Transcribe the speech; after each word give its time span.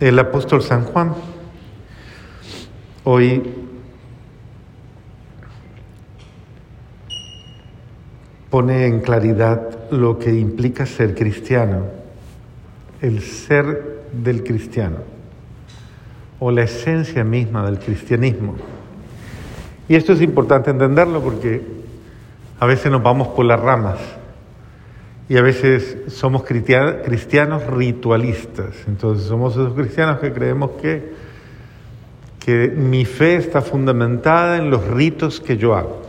el 0.00 0.18
apóstol 0.18 0.62
San 0.62 0.84
Juan. 0.84 1.14
Hoy 3.04 3.42
pone 8.50 8.86
en 8.86 9.00
claridad 9.00 9.90
lo 9.90 10.18
que 10.18 10.32
implica 10.32 10.86
ser 10.86 11.14
cristiano, 11.14 11.84
el 13.00 13.22
ser 13.22 14.04
del 14.12 14.44
cristiano, 14.44 14.98
o 16.38 16.50
la 16.50 16.62
esencia 16.62 17.24
misma 17.24 17.64
del 17.66 17.78
cristianismo. 17.78 18.56
Y 19.88 19.96
esto 19.96 20.12
es 20.12 20.20
importante 20.22 20.70
entenderlo 20.70 21.22
porque 21.22 21.62
a 22.60 22.66
veces 22.66 22.90
nos 22.92 23.02
vamos 23.02 23.28
por 23.28 23.44
las 23.44 23.58
ramas 23.58 23.98
y 25.28 25.36
a 25.36 25.42
veces 25.42 25.98
somos 26.08 26.44
cristianos 26.44 27.66
ritualistas. 27.66 28.74
Entonces 28.86 29.26
somos 29.26 29.52
esos 29.52 29.74
cristianos 29.74 30.20
que 30.20 30.32
creemos 30.32 30.70
que, 30.80 31.12
que 32.38 32.68
mi 32.68 33.04
fe 33.04 33.36
está 33.36 33.60
fundamentada 33.60 34.56
en 34.56 34.70
los 34.70 34.86
ritos 34.86 35.40
que 35.40 35.58
yo 35.58 35.74
hago. 35.74 36.02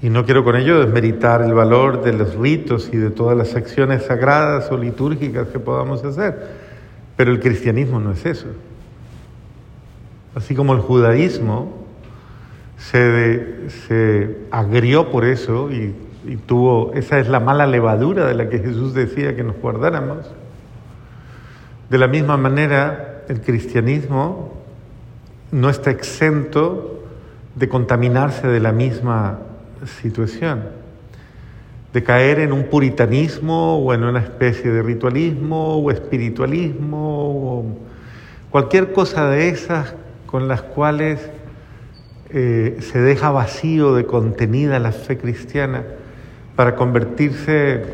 Y 0.00 0.08
no 0.08 0.24
quiero 0.24 0.44
con 0.44 0.56
ello 0.56 0.80
desmeritar 0.80 1.42
el 1.42 1.52
valor 1.52 2.02
de 2.02 2.14
los 2.14 2.36
ritos 2.36 2.88
y 2.92 2.96
de 2.96 3.10
todas 3.10 3.36
las 3.36 3.54
acciones 3.54 4.04
sagradas 4.04 4.70
o 4.70 4.78
litúrgicas 4.78 5.48
que 5.48 5.58
podamos 5.58 6.04
hacer, 6.04 6.34
pero 7.16 7.32
el 7.32 7.40
cristianismo 7.40 8.00
no 8.00 8.12
es 8.12 8.24
eso. 8.24 8.46
Así 10.34 10.54
como 10.54 10.74
el 10.74 10.80
judaísmo 10.80 11.84
se, 12.76 13.70
se 13.86 14.36
agrió 14.50 15.10
por 15.10 15.24
eso 15.24 15.70
y, 15.70 15.94
y 16.26 16.36
tuvo, 16.36 16.92
esa 16.94 17.18
es 17.18 17.28
la 17.28 17.40
mala 17.40 17.66
levadura 17.66 18.26
de 18.26 18.34
la 18.34 18.48
que 18.48 18.58
Jesús 18.58 18.94
decía 18.94 19.36
que 19.36 19.44
nos 19.44 19.56
guardáramos. 19.56 20.30
De 21.90 21.98
la 21.98 22.08
misma 22.08 22.36
manera, 22.36 23.22
el 23.28 23.40
cristianismo 23.40 24.54
no 25.52 25.68
está 25.68 25.90
exento 25.90 27.02
de 27.54 27.68
contaminarse 27.68 28.48
de 28.48 28.60
la 28.60 28.72
misma 28.72 29.38
situación, 30.00 30.64
de 31.92 32.02
caer 32.02 32.40
en 32.40 32.52
un 32.52 32.64
puritanismo 32.64 33.78
o 33.78 33.94
en 33.94 34.02
una 34.02 34.20
especie 34.20 34.70
de 34.70 34.82
ritualismo 34.82 35.76
o 35.76 35.90
espiritualismo 35.90 37.58
o 37.58 37.64
cualquier 38.50 38.92
cosa 38.92 39.28
de 39.28 39.48
esas 39.48 39.94
con 40.26 40.48
las 40.48 40.62
cuales 40.62 41.30
eh, 42.30 42.78
se 42.80 42.98
deja 42.98 43.30
vacío 43.30 43.94
de 43.94 44.06
contenida 44.06 44.78
la 44.80 44.90
fe 44.90 45.18
cristiana 45.18 45.84
para 46.56 46.76
convertirse 46.76 47.84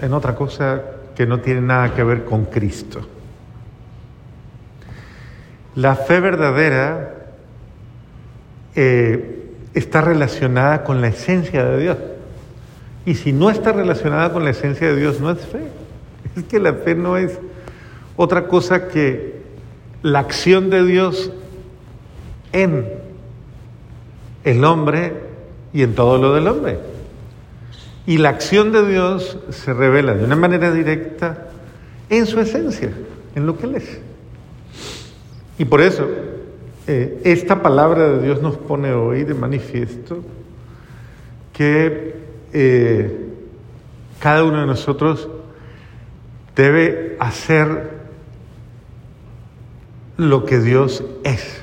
en 0.00 0.12
otra 0.12 0.34
cosa 0.34 0.82
que 1.14 1.26
no 1.26 1.40
tiene 1.40 1.62
nada 1.62 1.94
que 1.94 2.04
ver 2.04 2.24
con 2.24 2.44
Cristo. 2.44 3.00
La 5.74 5.96
fe 5.96 6.20
verdadera 6.20 7.14
eh, 8.74 9.50
está 9.74 10.00
relacionada 10.00 10.84
con 10.84 11.00
la 11.00 11.08
esencia 11.08 11.64
de 11.64 11.78
Dios. 11.78 11.98
Y 13.04 13.14
si 13.14 13.32
no 13.32 13.50
está 13.50 13.72
relacionada 13.72 14.32
con 14.32 14.44
la 14.44 14.50
esencia 14.50 14.88
de 14.88 14.96
Dios, 14.96 15.20
no 15.20 15.30
es 15.30 15.40
fe. 15.40 15.60
Es 16.36 16.44
que 16.44 16.60
la 16.60 16.74
fe 16.74 16.94
no 16.94 17.16
es 17.16 17.38
otra 18.16 18.46
cosa 18.46 18.88
que 18.88 19.42
la 20.02 20.18
acción 20.18 20.68
de 20.68 20.84
Dios 20.84 21.32
en 22.52 22.86
el 24.44 24.64
hombre 24.64 25.14
y 25.72 25.82
en 25.82 25.94
todo 25.94 26.18
lo 26.18 26.34
del 26.34 26.46
hombre. 26.48 26.78
Y 28.06 28.18
la 28.18 28.28
acción 28.30 28.70
de 28.72 28.86
Dios 28.86 29.38
se 29.50 29.74
revela 29.74 30.14
de 30.14 30.24
una 30.24 30.36
manera 30.36 30.72
directa 30.72 31.48
en 32.08 32.26
su 32.26 32.38
esencia, 32.40 32.92
en 33.34 33.46
lo 33.46 33.58
que 33.58 33.66
Él 33.66 33.74
es. 33.74 34.00
Y 35.58 35.64
por 35.64 35.80
eso 35.80 36.08
eh, 36.86 37.20
esta 37.24 37.62
palabra 37.62 38.08
de 38.08 38.22
Dios 38.22 38.40
nos 38.40 38.56
pone 38.56 38.92
hoy 38.92 39.24
de 39.24 39.34
manifiesto 39.34 40.22
que 41.52 42.14
eh, 42.52 43.26
cada 44.20 44.44
uno 44.44 44.60
de 44.60 44.66
nosotros 44.66 45.28
debe 46.54 47.16
hacer 47.18 47.90
lo 50.16 50.44
que 50.44 50.60
Dios 50.60 51.02
es. 51.24 51.62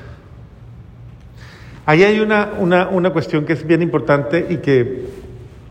Ahí 1.86 2.02
hay 2.02 2.20
una, 2.20 2.52
una, 2.58 2.88
una, 2.88 3.10
cuestión 3.10 3.44
que 3.44 3.54
es 3.54 3.66
bien 3.66 3.82
importante 3.82 4.46
y 4.48 4.58
que 4.58 5.06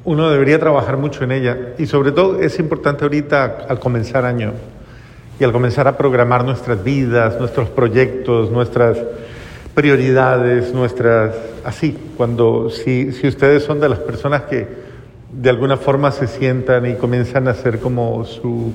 uno 0.05 0.29
debería 0.29 0.59
trabajar 0.59 0.97
mucho 0.97 1.23
en 1.23 1.31
ella. 1.31 1.57
Y 1.77 1.85
sobre 1.85 2.11
todo 2.11 2.39
es 2.39 2.59
importante 2.59 3.03
ahorita 3.03 3.65
al 3.67 3.79
comenzar 3.79 4.25
año 4.25 4.53
y 5.39 5.43
al 5.43 5.51
comenzar 5.51 5.87
a 5.87 5.97
programar 5.97 6.43
nuestras 6.43 6.83
vidas, 6.83 7.39
nuestros 7.39 7.69
proyectos, 7.69 8.51
nuestras 8.51 8.97
prioridades, 9.73 10.73
nuestras, 10.73 11.35
así, 11.63 11.97
cuando, 12.17 12.69
si, 12.69 13.11
si 13.11 13.27
ustedes 13.27 13.63
son 13.63 13.79
de 13.79 13.89
las 13.89 13.99
personas 13.99 14.43
que 14.43 14.67
de 15.31 15.49
alguna 15.49 15.77
forma 15.77 16.11
se 16.11 16.27
sientan 16.27 16.85
y 16.85 16.93
comienzan 16.95 17.47
a 17.47 17.51
hacer 17.51 17.79
como 17.79 18.23
su, 18.23 18.71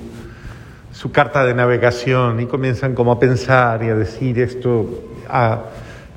su 0.91 1.13
carta 1.13 1.45
de 1.45 1.55
navegación 1.55 2.41
y 2.41 2.47
comienzan 2.47 2.95
como 2.95 3.13
a 3.13 3.21
pensar 3.21 3.85
y 3.85 3.91
a 3.91 3.95
decir 3.95 4.41
esto 4.41 5.05
ah, 5.29 5.67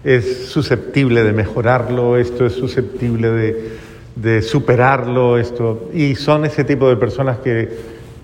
es 0.04 0.48
susceptible 0.48 1.24
de 1.24 1.32
mejorarlo, 1.32 2.18
esto 2.18 2.48
es 2.48 2.54
susceptible 2.54 3.30
de, 3.30 3.78
de, 4.22 4.42
superarlo, 4.42 5.38
esto, 5.38 5.90
y 5.94 6.16
son 6.16 6.46
ese 6.46 6.64
tipo 6.64 6.90
de 6.90 6.96
personas 6.96 7.38
que, 7.40 7.70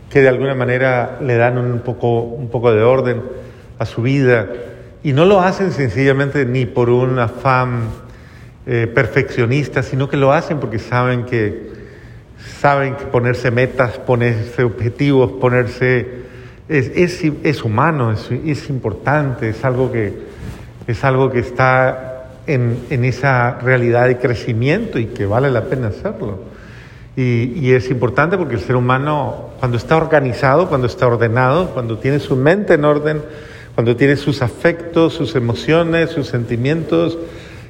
que 0.10 0.22
de 0.22 0.28
alguna 0.28 0.56
manera 0.56 1.18
le 1.22 1.36
dan 1.38 1.58
un 1.58 1.80
poco, 1.80 2.22
un 2.22 2.50
poco 2.50 2.74
de 2.74 2.84
orden 2.84 3.22
a 3.80 3.86
su 3.86 4.02
vida. 4.02 4.48
Y 5.04 5.14
no 5.14 5.26
lo 5.26 5.42
hacen 5.42 5.72
sencillamente 5.72 6.46
ni 6.46 6.66
por 6.66 6.90
un 6.90 7.20
afán 7.20 7.90
eh, 8.66 8.88
perfeccionista, 8.94 9.84
sino 9.84 10.10
que 10.10 10.18
lo 10.18 10.34
hacen 10.34 10.60
porque 10.60 10.80
saben 10.80 11.26
que, 11.26 11.72
saben 12.60 12.96
que 12.96 13.06
ponerse 13.06 13.52
metas, 13.52 13.98
ponerse 14.00 14.64
objetivos, 14.64 15.32
ponerse... 15.40 16.26
Es, 16.68 16.92
es, 16.94 17.24
es 17.44 17.64
humano, 17.64 18.12
es, 18.12 18.30
es, 18.30 18.70
importante, 18.70 19.48
es 19.48 19.64
algo 19.64 19.90
que, 19.90 20.14
es 20.86 21.02
algo 21.06 21.32
que 21.32 21.40
está 21.40 22.17
en, 22.48 22.86
en, 22.90 23.06
esa 23.06 23.60
realidad 23.60 24.08
de 24.08 24.18
crecimiento 24.18 25.00
y 25.00 25.08
que 25.08 25.26
vale 25.26 25.52
la 25.52 25.66
pena 25.66 25.88
hacerlo. 25.88 26.40
Y, 27.16 27.54
y 27.56 27.74
es 27.74 27.90
importante 27.90 28.38
porque 28.38 28.56
el 28.56 28.62
ser 28.62 28.76
humano, 28.76 29.52
cuando 29.60 29.78
está 29.78 29.98
organizado, 29.98 30.70
cuando 30.70 30.88
está 30.88 31.08
ordenado, 31.08 31.70
cuando 31.72 31.98
tiene 31.98 32.20
su 32.20 32.36
mente 32.36 32.76
en 32.76 32.86
orden, 32.86 33.22
cuando 33.76 33.96
tiene 33.96 34.16
sus 34.16 34.42
afectos, 34.42 35.14
sus 35.14 35.36
emociones, 35.36 36.10
sus 36.10 36.28
sentimientos 36.28 37.18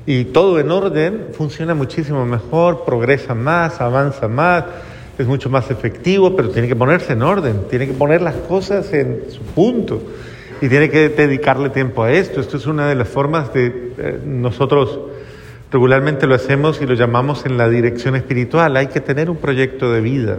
y 0.06 0.24
todo 0.24 0.58
en 0.58 0.72
orden, 0.72 1.28
funciona 1.34 1.74
muchísimo 1.74 2.26
mejor, 2.26 2.86
progresa 2.86 3.36
más, 3.36 3.82
avanza 3.82 4.30
más, 4.30 4.64
es 5.18 5.28
mucho 5.28 5.50
más 5.50 5.70
efectivo, 5.70 6.34
pero 6.34 6.50
tiene 6.50 6.70
que 6.70 6.78
ponerse 6.78 7.12
en 7.12 7.24
orden, 7.24 7.64
tiene 7.70 7.88
que 7.88 7.94
poner 7.94 8.22
las 8.22 8.36
cosas 8.36 8.94
en 8.94 9.26
su 9.30 9.42
punto 9.42 10.02
y 10.62 10.70
tiene 10.70 10.90
que 10.90 11.10
dedicarle 11.10 11.70
tiempo 11.72 12.04
a 12.04 12.12
esto. 12.14 12.40
Esto 12.40 12.56
es 12.56 12.68
una 12.68 12.88
de 12.88 12.96
las 12.96 13.10
formas 13.10 13.54
de 13.54 13.87
eh, 13.98 14.20
nosotros 14.26 15.00
regularmente 15.72 16.28
lo 16.28 16.36
hacemos 16.36 16.82
y 16.82 16.86
lo 16.86 16.94
llamamos 16.94 17.46
en 17.46 17.58
la 17.58 17.70
dirección 17.70 18.16
espiritual. 18.16 18.78
Hay 18.78 18.88
que 18.88 19.02
tener 19.02 19.30
un 19.30 19.38
proyecto 19.38 19.92
de 19.92 20.02
vida. 20.02 20.38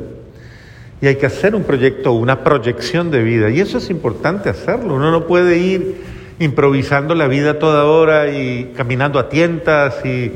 Y 1.00 1.06
hay 1.06 1.16
que 1.16 1.26
hacer 1.26 1.54
un 1.54 1.62
proyecto, 1.62 2.12
una 2.12 2.42
proyección 2.42 3.10
de 3.10 3.22
vida. 3.22 3.50
Y 3.50 3.60
eso 3.60 3.78
es 3.78 3.90
importante 3.90 4.48
hacerlo. 4.48 4.94
Uno 4.94 5.10
no 5.10 5.26
puede 5.26 5.58
ir 5.58 5.96
improvisando 6.40 7.14
la 7.14 7.28
vida 7.28 7.58
toda 7.58 7.84
hora 7.84 8.28
y 8.28 8.72
caminando 8.76 9.18
a 9.18 9.28
tientas 9.28 10.04
y, 10.04 10.32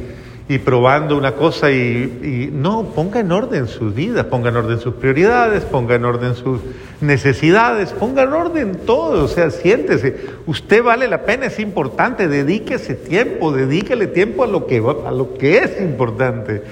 y 0.48 0.58
probando 0.58 1.16
una 1.16 1.32
cosa 1.32 1.70
y, 1.70 1.74
y, 2.22 2.50
no, 2.52 2.84
ponga 2.94 3.20
en 3.20 3.32
orden 3.32 3.68
sus 3.68 3.94
vidas, 3.94 4.26
ponga 4.26 4.50
en 4.50 4.56
orden 4.56 4.80
sus 4.80 4.94
prioridades, 4.94 5.64
ponga 5.64 5.94
en 5.94 6.04
orden 6.04 6.34
sus 6.34 6.60
necesidades, 7.02 7.92
ponga 7.92 8.22
en 8.22 8.32
orden 8.32 8.76
todo, 8.86 9.24
o 9.24 9.28
sea, 9.28 9.50
siéntese, 9.50 10.16
usted 10.46 10.82
vale 10.82 11.08
la 11.08 11.22
pena, 11.22 11.46
es 11.46 11.58
importante, 11.58 12.28
dedíquese 12.28 12.94
tiempo, 12.94 13.52
dedíquele 13.52 14.06
tiempo 14.06 14.44
a 14.44 14.46
lo 14.46 14.66
que, 14.66 14.78
a 14.78 15.10
lo 15.10 15.34
que 15.34 15.58
es 15.58 15.80
importante. 15.80 16.62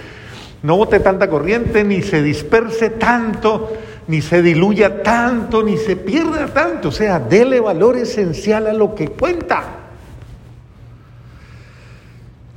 No 0.62 0.76
bote 0.76 1.00
tanta 1.00 1.28
corriente, 1.28 1.84
ni 1.84 2.02
se 2.02 2.22
disperse 2.22 2.90
tanto, 2.90 3.72
ni 4.08 4.20
se 4.20 4.42
diluya 4.42 5.02
tanto, 5.02 5.62
ni 5.62 5.76
se 5.76 5.96
pierda 5.96 6.46
tanto. 6.48 6.88
O 6.88 6.92
sea, 6.92 7.18
dele 7.18 7.60
valor 7.60 7.96
esencial 7.96 8.66
a 8.66 8.72
lo 8.72 8.94
que 8.94 9.08
cuenta. 9.08 9.64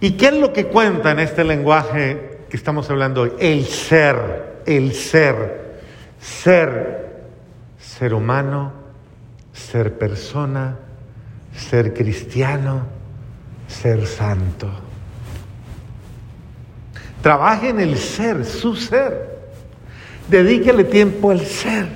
¿Y 0.01 0.11
qué 0.11 0.27
es 0.27 0.33
lo 0.33 0.51
que 0.51 0.65
cuenta 0.65 1.11
en 1.11 1.19
este 1.19 1.45
lenguaje 1.45 2.39
que 2.49 2.57
estamos 2.57 2.89
hablando 2.89 3.21
hoy? 3.21 3.31
El 3.39 3.65
ser, 3.65 4.61
el 4.65 4.93
ser, 4.93 5.79
ser, 6.19 7.02
ser 7.97 8.13
humano, 8.13 8.71
ser 9.53 9.97
persona, 9.97 10.79
ser 11.55 11.93
cristiano, 11.93 12.81
ser 13.67 14.07
santo. 14.07 14.67
Trabaje 17.21 17.69
en 17.69 17.79
el 17.79 17.97
ser, 17.97 18.45
su 18.45 18.75
ser. 18.75 19.33
Dedíquele 20.27 20.85
tiempo 20.85 21.29
al 21.29 21.41
ser. 21.41 21.87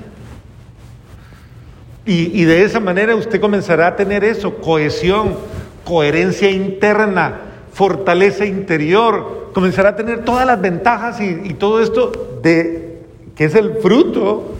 Y, 2.06 2.40
y 2.40 2.44
de 2.44 2.62
esa 2.62 2.80
manera 2.80 3.16
usted 3.16 3.40
comenzará 3.40 3.88
a 3.88 3.96
tener 3.96 4.22
eso, 4.24 4.56
cohesión, 4.56 5.36
coherencia 5.84 6.48
interna, 6.48 7.40
fortaleza 7.72 8.46
interior, 8.46 9.50
comenzará 9.52 9.90
a 9.90 9.96
tener 9.96 10.24
todas 10.24 10.46
las 10.46 10.60
ventajas 10.60 11.20
y, 11.20 11.40
y 11.44 11.54
todo 11.54 11.82
esto 11.82 12.38
de 12.42 13.02
que 13.34 13.44
es 13.44 13.54
el 13.54 13.74
fruto 13.78 14.57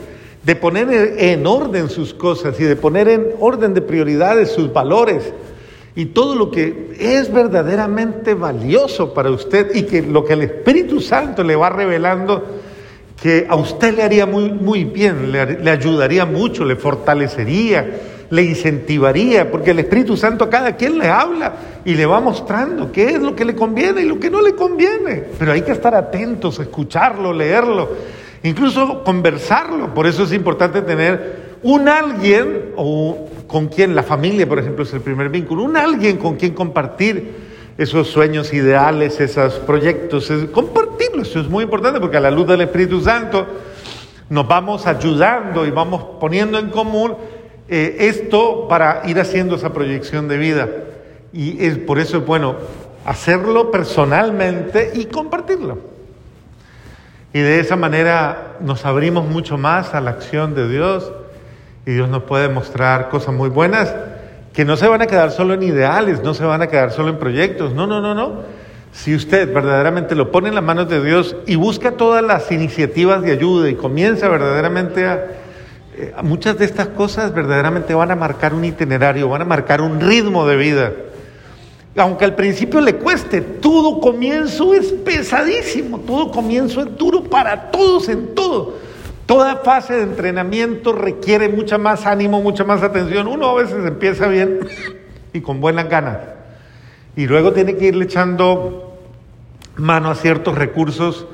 de 0.48 0.56
poner 0.56 1.16
en 1.18 1.46
orden 1.46 1.90
sus 1.90 2.14
cosas 2.14 2.58
y 2.58 2.64
de 2.64 2.74
poner 2.74 3.06
en 3.06 3.34
orden 3.38 3.74
de 3.74 3.82
prioridades 3.82 4.50
sus 4.50 4.72
valores 4.72 5.30
y 5.94 6.06
todo 6.06 6.34
lo 6.34 6.50
que 6.50 6.96
es 6.98 7.30
verdaderamente 7.30 8.32
valioso 8.32 9.12
para 9.12 9.30
usted 9.30 9.74
y 9.74 9.82
que 9.82 10.00
lo 10.00 10.24
que 10.24 10.32
el 10.32 10.40
Espíritu 10.40 11.02
Santo 11.02 11.44
le 11.44 11.54
va 11.54 11.68
revelando 11.68 12.46
que 13.20 13.46
a 13.46 13.56
usted 13.56 13.94
le 13.94 14.02
haría 14.02 14.24
muy, 14.24 14.50
muy 14.50 14.84
bien, 14.84 15.32
le, 15.32 15.60
le 15.60 15.70
ayudaría 15.70 16.24
mucho, 16.24 16.64
le 16.64 16.76
fortalecería, 16.76 18.00
le 18.30 18.42
incentivaría, 18.42 19.50
porque 19.50 19.72
el 19.72 19.80
Espíritu 19.80 20.16
Santo 20.16 20.44
a 20.44 20.48
cada 20.48 20.76
quien 20.76 20.98
le 20.98 21.08
habla 21.08 21.56
y 21.84 21.92
le 21.92 22.06
va 22.06 22.22
mostrando 22.22 22.90
qué 22.90 23.10
es 23.10 23.20
lo 23.20 23.36
que 23.36 23.44
le 23.44 23.54
conviene 23.54 24.00
y 24.00 24.06
lo 24.06 24.18
que 24.18 24.30
no 24.30 24.40
le 24.40 24.54
conviene. 24.54 25.24
Pero 25.38 25.52
hay 25.52 25.60
que 25.60 25.72
estar 25.72 25.94
atentos, 25.94 26.58
escucharlo, 26.58 27.34
leerlo, 27.34 27.90
incluso 28.42 29.02
conversarlo. 29.04 29.94
Por 29.94 30.06
eso 30.06 30.24
es 30.24 30.32
importante 30.32 30.82
tener 30.82 31.58
un 31.62 31.88
alguien 31.88 32.72
o 32.76 33.28
con 33.46 33.68
quien 33.68 33.94
la 33.94 34.02
familia, 34.02 34.48
por 34.48 34.58
ejemplo, 34.58 34.84
es 34.84 34.92
el 34.92 35.00
primer 35.00 35.28
vínculo, 35.28 35.62
un 35.62 35.76
alguien 35.76 36.18
con 36.18 36.36
quien 36.36 36.54
compartir 36.54 37.48
esos 37.78 38.08
sueños 38.08 38.52
ideales, 38.52 39.20
esos 39.20 39.54
proyectos, 39.54 40.30
es. 40.30 40.48
Eso 41.20 41.40
es 41.40 41.48
muy 41.48 41.64
importante 41.64 42.00
porque 42.00 42.16
a 42.16 42.20
la 42.20 42.30
luz 42.30 42.46
del 42.46 42.60
Espíritu 42.60 43.00
Santo 43.00 43.46
nos 44.30 44.46
vamos 44.46 44.86
ayudando 44.86 45.66
y 45.66 45.70
vamos 45.70 46.02
poniendo 46.20 46.58
en 46.58 46.70
común 46.70 47.16
eh, 47.68 47.96
esto 48.00 48.68
para 48.68 49.02
ir 49.06 49.18
haciendo 49.18 49.56
esa 49.56 49.72
proyección 49.72 50.28
de 50.28 50.38
vida. 50.38 50.68
Y 51.32 51.64
es, 51.64 51.78
por 51.78 51.98
eso 51.98 52.18
es 52.18 52.26
bueno 52.26 52.56
hacerlo 53.04 53.70
personalmente 53.70 54.92
y 54.94 55.06
compartirlo. 55.06 55.97
Y 57.32 57.40
de 57.40 57.60
esa 57.60 57.76
manera 57.76 58.56
nos 58.60 58.86
abrimos 58.86 59.26
mucho 59.26 59.58
más 59.58 59.94
a 59.94 60.00
la 60.00 60.10
acción 60.10 60.54
de 60.54 60.68
Dios 60.68 61.12
y 61.84 61.92
Dios 61.92 62.08
nos 62.08 62.22
puede 62.22 62.48
mostrar 62.48 63.08
cosas 63.10 63.34
muy 63.34 63.48
buenas 63.48 63.94
que 64.52 64.64
no 64.64 64.76
se 64.76 64.88
van 64.88 65.02
a 65.02 65.06
quedar 65.06 65.30
solo 65.30 65.54
en 65.54 65.62
ideales, 65.62 66.22
no 66.22 66.34
se 66.34 66.44
van 66.44 66.62
a 66.62 66.66
quedar 66.66 66.90
solo 66.90 67.10
en 67.10 67.18
proyectos. 67.18 67.74
No, 67.74 67.86
no, 67.86 68.00
no, 68.00 68.14
no. 68.14 68.42
Si 68.92 69.14
usted 69.14 69.52
verdaderamente 69.52 70.14
lo 70.14 70.32
pone 70.32 70.48
en 70.48 70.54
las 70.54 70.64
manos 70.64 70.88
de 70.88 71.02
Dios 71.04 71.36
y 71.46 71.56
busca 71.56 71.92
todas 71.92 72.24
las 72.24 72.50
iniciativas 72.50 73.22
de 73.22 73.32
ayuda 73.32 73.68
y 73.68 73.74
comienza 73.74 74.28
verdaderamente 74.28 75.06
a 75.06 75.26
eh, 75.96 76.14
muchas 76.22 76.58
de 76.58 76.64
estas 76.64 76.88
cosas 76.88 77.34
verdaderamente 77.34 77.94
van 77.94 78.10
a 78.10 78.16
marcar 78.16 78.54
un 78.54 78.64
itinerario, 78.64 79.28
van 79.28 79.42
a 79.42 79.44
marcar 79.44 79.80
un 79.80 80.00
ritmo 80.00 80.46
de 80.46 80.56
vida. 80.56 80.92
Aunque 81.98 82.24
al 82.24 82.34
principio 82.34 82.80
le 82.80 82.94
cueste, 82.94 83.40
todo 83.40 84.00
comienzo 84.00 84.74
es 84.74 84.92
pesadísimo, 84.92 85.98
todo 86.00 86.30
comienzo 86.30 86.80
es 86.80 86.96
duro 86.96 87.24
para 87.24 87.70
todos 87.70 88.08
en 88.08 88.34
todo. 88.34 88.76
Toda 89.26 89.56
fase 89.56 89.94
de 89.94 90.02
entrenamiento 90.02 90.92
requiere 90.92 91.48
mucha 91.48 91.76
más 91.76 92.06
ánimo, 92.06 92.40
mucha 92.40 92.64
más 92.64 92.82
atención. 92.82 93.26
Uno 93.26 93.48
a 93.48 93.54
veces 93.54 93.84
empieza 93.84 94.26
bien 94.28 94.60
y 95.32 95.40
con 95.40 95.60
buenas 95.60 95.88
ganas. 95.88 96.18
Y 97.16 97.26
luego 97.26 97.52
tiene 97.52 97.76
que 97.76 97.86
irle 97.86 98.04
echando 98.04 98.96
mano 99.76 100.10
a 100.10 100.14
ciertos 100.14 100.56
recursos 100.56 101.26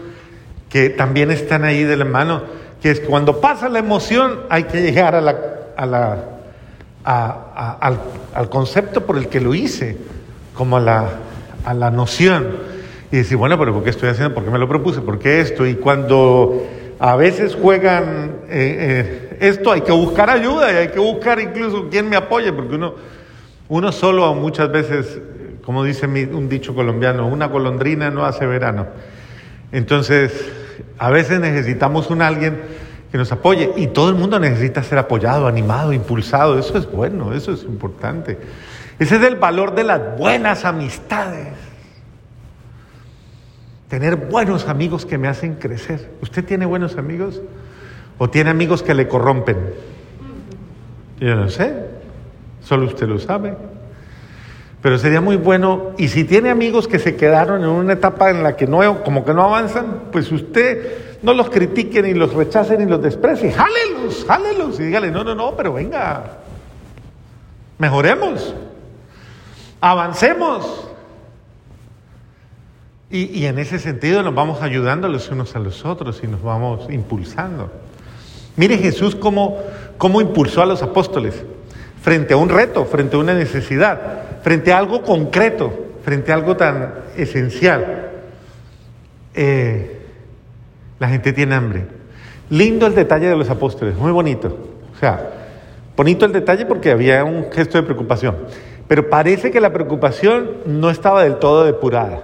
que 0.68 0.90
también 0.90 1.30
están 1.30 1.64
ahí 1.64 1.84
de 1.84 1.96
la 1.96 2.04
mano 2.04 2.64
que 2.84 2.90
es 2.90 3.00
cuando 3.00 3.40
pasa 3.40 3.70
la 3.70 3.78
emoción 3.78 4.40
hay 4.50 4.64
que 4.64 4.82
llegar 4.82 5.14
a 5.14 5.22
la, 5.22 5.36
al, 7.02 7.98
al, 8.34 8.50
concepto 8.50 9.06
por 9.06 9.16
el 9.16 9.28
que 9.28 9.40
lo 9.40 9.54
hice, 9.54 9.96
como 10.54 10.76
a 10.76 10.80
la, 10.80 11.08
la 11.74 11.90
noción. 11.90 12.74
Y 13.12 13.18
decir, 13.18 13.36
bueno, 13.36 13.58
pero 13.58 13.74
¿por 13.74 13.84
qué 13.84 13.90
estoy 13.90 14.08
haciendo? 14.08 14.34
¿Por 14.34 14.44
qué 14.44 14.50
me 14.50 14.58
lo 14.58 14.68
propuse? 14.68 15.00
¿Por 15.00 15.18
qué 15.18 15.40
esto? 15.40 15.66
Y 15.66 15.74
cuando 15.74 16.66
a 16.98 17.16
veces 17.16 17.56
juegan 17.60 18.36
eh, 18.48 18.48
eh, 18.50 19.38
esto, 19.40 19.72
hay 19.72 19.82
que 19.82 19.92
buscar 19.92 20.30
ayuda 20.30 20.72
y 20.72 20.76
hay 20.76 20.88
que 20.88 21.00
buscar 21.00 21.40
incluso 21.40 21.88
quien 21.90 22.08
me 22.08 22.16
apoye, 22.16 22.52
porque 22.52 22.76
uno, 22.76 22.94
uno 23.68 23.92
solo 23.92 24.34
muchas 24.34 24.70
veces, 24.70 25.20
como 25.64 25.84
dice 25.84 26.06
un 26.06 26.48
dicho 26.48 26.74
colombiano, 26.74 27.26
una 27.26 27.46
golondrina 27.46 28.10
no 28.10 28.24
hace 28.24 28.46
verano. 28.46 28.86
Entonces, 29.72 30.50
a 30.98 31.10
veces 31.10 31.40
necesitamos 31.40 32.10
un 32.10 32.22
alguien 32.22 32.58
que 33.10 33.18
nos 33.18 33.30
apoye 33.32 33.70
y 33.76 33.88
todo 33.88 34.08
el 34.08 34.14
mundo 34.16 34.38
necesita 34.38 34.82
ser 34.82 34.98
apoyado, 34.98 35.46
animado, 35.46 35.92
impulsado. 35.92 36.58
Eso 36.58 36.78
es 36.78 36.90
bueno, 36.90 37.32
eso 37.32 37.52
es 37.52 37.62
importante. 37.64 38.38
Ese 38.98 39.16
es 39.16 39.22
el 39.22 39.36
valor 39.36 39.74
de 39.74 39.84
las 39.84 40.16
buenas 40.18 40.64
amistades. 40.64 41.48
Tener 43.88 44.16
buenos 44.16 44.68
amigos 44.68 45.04
que 45.06 45.18
me 45.18 45.28
hacen 45.28 45.54
crecer. 45.54 46.10
¿Usted 46.20 46.44
tiene 46.44 46.66
buenos 46.66 46.96
amigos? 46.96 47.40
¿O 48.18 48.30
tiene 48.30 48.50
amigos 48.50 48.82
que 48.82 48.94
le 48.94 49.08
corrompen? 49.08 49.56
Yo 51.18 51.34
no 51.34 51.48
sé, 51.48 51.74
solo 52.62 52.86
usted 52.86 53.06
lo 53.06 53.18
sabe. 53.18 53.56
Pero 54.82 54.98
sería 54.98 55.20
muy 55.20 55.36
bueno, 55.36 55.92
y 55.96 56.08
si 56.08 56.24
tiene 56.24 56.50
amigos 56.50 56.86
que 56.86 56.98
se 56.98 57.16
quedaron 57.16 57.62
en 57.62 57.70
una 57.70 57.94
etapa 57.94 58.30
en 58.30 58.42
la 58.42 58.54
que 58.54 58.66
no, 58.66 59.02
como 59.02 59.24
que 59.24 59.32
no 59.32 59.42
avanzan, 59.44 60.02
pues 60.12 60.30
usted 60.30 61.16
no 61.22 61.32
los 61.32 61.48
critique 61.48 62.02
ni 62.02 62.12
los 62.12 62.34
rechace 62.34 62.76
ni 62.76 62.84
los 62.84 63.00
desprecie, 63.00 63.50
jálelos, 63.50 64.26
jálelos 64.28 64.78
y 64.78 64.84
dígale, 64.84 65.10
no, 65.10 65.24
no, 65.24 65.34
no, 65.34 65.56
pero 65.56 65.72
venga, 65.72 66.24
mejoremos, 67.78 68.54
avancemos. 69.90 70.88
Y, 73.10 73.26
y 73.38 73.46
en 73.46 73.58
ese 73.58 73.78
sentido 73.78 74.22
nos 74.22 74.34
vamos 74.34 74.62
ayudando 74.62 75.08
los 75.08 75.30
unos 75.30 75.54
a 75.54 75.58
los 75.58 75.84
otros 75.84 76.20
y 76.22 76.26
nos 76.26 76.42
vamos 76.42 76.90
impulsando. 76.90 77.70
Mire 78.56 78.78
Jesús 78.78 79.14
cómo, 79.14 79.58
cómo 79.98 80.20
impulsó 80.20 80.62
a 80.62 80.66
los 80.66 80.82
apóstoles 80.82 81.44
frente 82.02 82.34
a 82.34 82.36
un 82.36 82.48
reto, 82.48 82.84
frente 82.84 83.16
a 83.16 83.18
una 83.18 83.34
necesidad 83.34 84.24
frente 84.44 84.74
a 84.74 84.78
algo 84.78 85.00
concreto, 85.00 85.72
frente 86.04 86.30
a 86.30 86.34
algo 86.34 86.54
tan 86.54 86.92
esencial. 87.16 88.10
Eh, 89.34 90.02
la 90.98 91.08
gente 91.08 91.32
tiene 91.32 91.54
hambre. 91.54 91.86
Lindo 92.50 92.86
el 92.86 92.94
detalle 92.94 93.26
de 93.26 93.36
los 93.36 93.48
apóstoles, 93.48 93.96
muy 93.96 94.12
bonito. 94.12 94.54
O 94.94 94.98
sea, 95.00 95.30
bonito 95.96 96.26
el 96.26 96.32
detalle 96.32 96.66
porque 96.66 96.90
había 96.90 97.24
un 97.24 97.50
gesto 97.50 97.78
de 97.78 97.84
preocupación. 97.84 98.36
Pero 98.88 99.08
parece 99.08 99.50
que 99.50 99.60
la 99.60 99.72
preocupación 99.72 100.50
no 100.66 100.90
estaba 100.90 101.22
del 101.24 101.36
todo 101.36 101.64
depurada. 101.64 102.22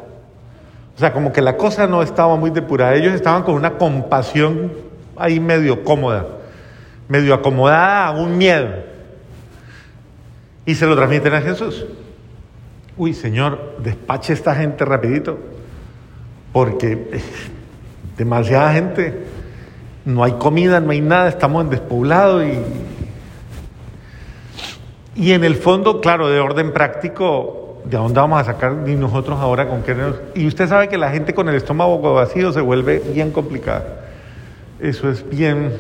O 0.97 0.99
sea, 0.99 1.13
como 1.13 1.33
que 1.33 1.41
la 1.41 1.57
cosa 1.57 1.87
no 1.87 2.03
estaba 2.03 2.37
muy 2.37 2.51
depurada. 2.51 2.95
Ellos 2.95 3.15
estaban 3.15 3.43
con 3.43 3.55
una 3.55 3.79
compasión 3.79 4.73
ahí 5.17 5.41
medio 5.41 5.85
cómoda, 5.85 6.27
medio 7.09 7.35
acomodada 7.35 8.07
a 8.07 8.11
un 8.13 8.37
miedo. 8.37 8.69
Y 10.67 10.75
se 10.75 10.87
lo 10.87 10.95
transmiten 10.95 11.35
a 11.35 11.41
Jesús 11.41 11.87
uy 13.01 13.15
Señor, 13.15 13.77
despache 13.83 14.35
esta 14.35 14.55
gente 14.55 14.85
rapidito, 14.85 15.39
porque 16.53 17.23
demasiada 18.19 18.75
gente, 18.75 19.25
no 20.05 20.23
hay 20.23 20.33
comida, 20.33 20.81
no 20.81 20.91
hay 20.91 21.01
nada, 21.01 21.31
estamos 21.31 21.65
en 21.65 21.71
despoblado 21.71 22.47
y... 22.47 22.59
Y 25.21 25.35
en 25.35 25.45
el 25.45 25.57
fondo, 25.57 26.01
claro, 26.01 26.31
de 26.31 26.41
orden 26.41 26.73
práctico, 26.73 27.83
¿de 27.85 27.99
dónde 27.99 28.19
vamos 28.19 28.41
a 28.41 28.45
sacar 28.45 28.73
ni 28.73 28.95
nosotros 28.95 29.39
ahora 29.39 29.69
con 29.69 29.83
qué 29.83 29.95
Y 30.35 30.47
usted 30.47 30.67
sabe 30.67 30.89
que 30.89 30.97
la 30.97 31.11
gente 31.11 31.35
con 31.35 31.47
el 31.51 31.57
estómago 31.57 32.01
vacío 32.15 32.55
se 32.55 32.63
vuelve 32.63 33.03
bien 33.13 33.31
complicada. 33.31 34.07
Eso 34.81 35.11
es 35.11 35.29
bien, 35.29 35.73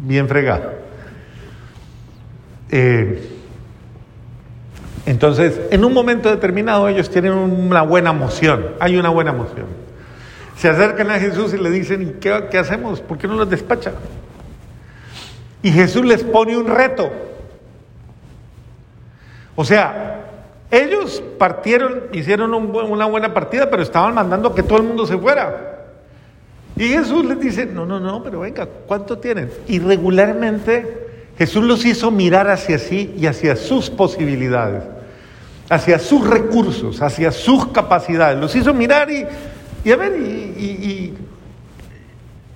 bien 0.00 0.26
fregado. 0.26 0.72
Eh, 2.70 3.28
entonces, 5.04 5.60
en 5.70 5.84
un 5.84 5.92
momento 5.92 6.30
determinado 6.30 6.88
ellos 6.88 7.10
tienen 7.10 7.34
una 7.34 7.82
buena 7.82 8.08
emoción, 8.08 8.68
hay 8.80 8.96
una 8.96 9.10
buena 9.10 9.32
emoción. 9.32 9.66
Se 10.56 10.70
acercan 10.70 11.10
a 11.10 11.18
Jesús 11.18 11.52
y 11.52 11.58
le 11.58 11.70
dicen, 11.70 12.02
¿y 12.02 12.20
qué, 12.20 12.46
qué 12.50 12.56
hacemos? 12.56 13.02
¿Por 13.02 13.18
qué 13.18 13.28
no 13.28 13.34
los 13.34 13.50
despacha? 13.50 13.92
Y 15.62 15.72
Jesús 15.72 16.06
les 16.06 16.24
pone 16.24 16.56
un 16.56 16.68
reto. 16.68 17.12
O 19.56 19.64
sea, 19.64 20.26
ellos 20.70 21.22
partieron, 21.38 22.04
hicieron 22.12 22.54
una 22.54 23.06
buena 23.06 23.34
partida, 23.34 23.68
pero 23.68 23.82
estaban 23.82 24.14
mandando 24.14 24.54
que 24.54 24.62
todo 24.62 24.78
el 24.78 24.84
mundo 24.84 25.06
se 25.06 25.18
fuera. 25.18 25.86
Y 26.76 26.88
Jesús 26.88 27.24
les 27.24 27.40
dice, 27.40 27.66
no, 27.66 27.86
no, 27.86 27.98
no, 27.98 28.22
pero 28.22 28.40
venga, 28.40 28.68
¿cuánto 28.86 29.18
tienen? 29.18 29.50
Y 29.66 29.78
regularmente 29.80 31.32
Jesús 31.38 31.64
los 31.64 31.84
hizo 31.84 32.10
mirar 32.10 32.48
hacia 32.48 32.78
sí 32.78 33.14
y 33.18 33.26
hacia 33.26 33.56
sus 33.56 33.90
posibilidades 33.90 34.82
hacia 35.68 35.98
sus 35.98 36.26
recursos, 36.26 37.02
hacia 37.02 37.32
sus 37.32 37.66
capacidades. 37.68 38.38
Los 38.38 38.54
hizo 38.54 38.72
mirar 38.72 39.10
y, 39.10 39.26
y 39.84 39.92
a 39.92 39.96
ver, 39.96 40.16
y, 40.18 41.14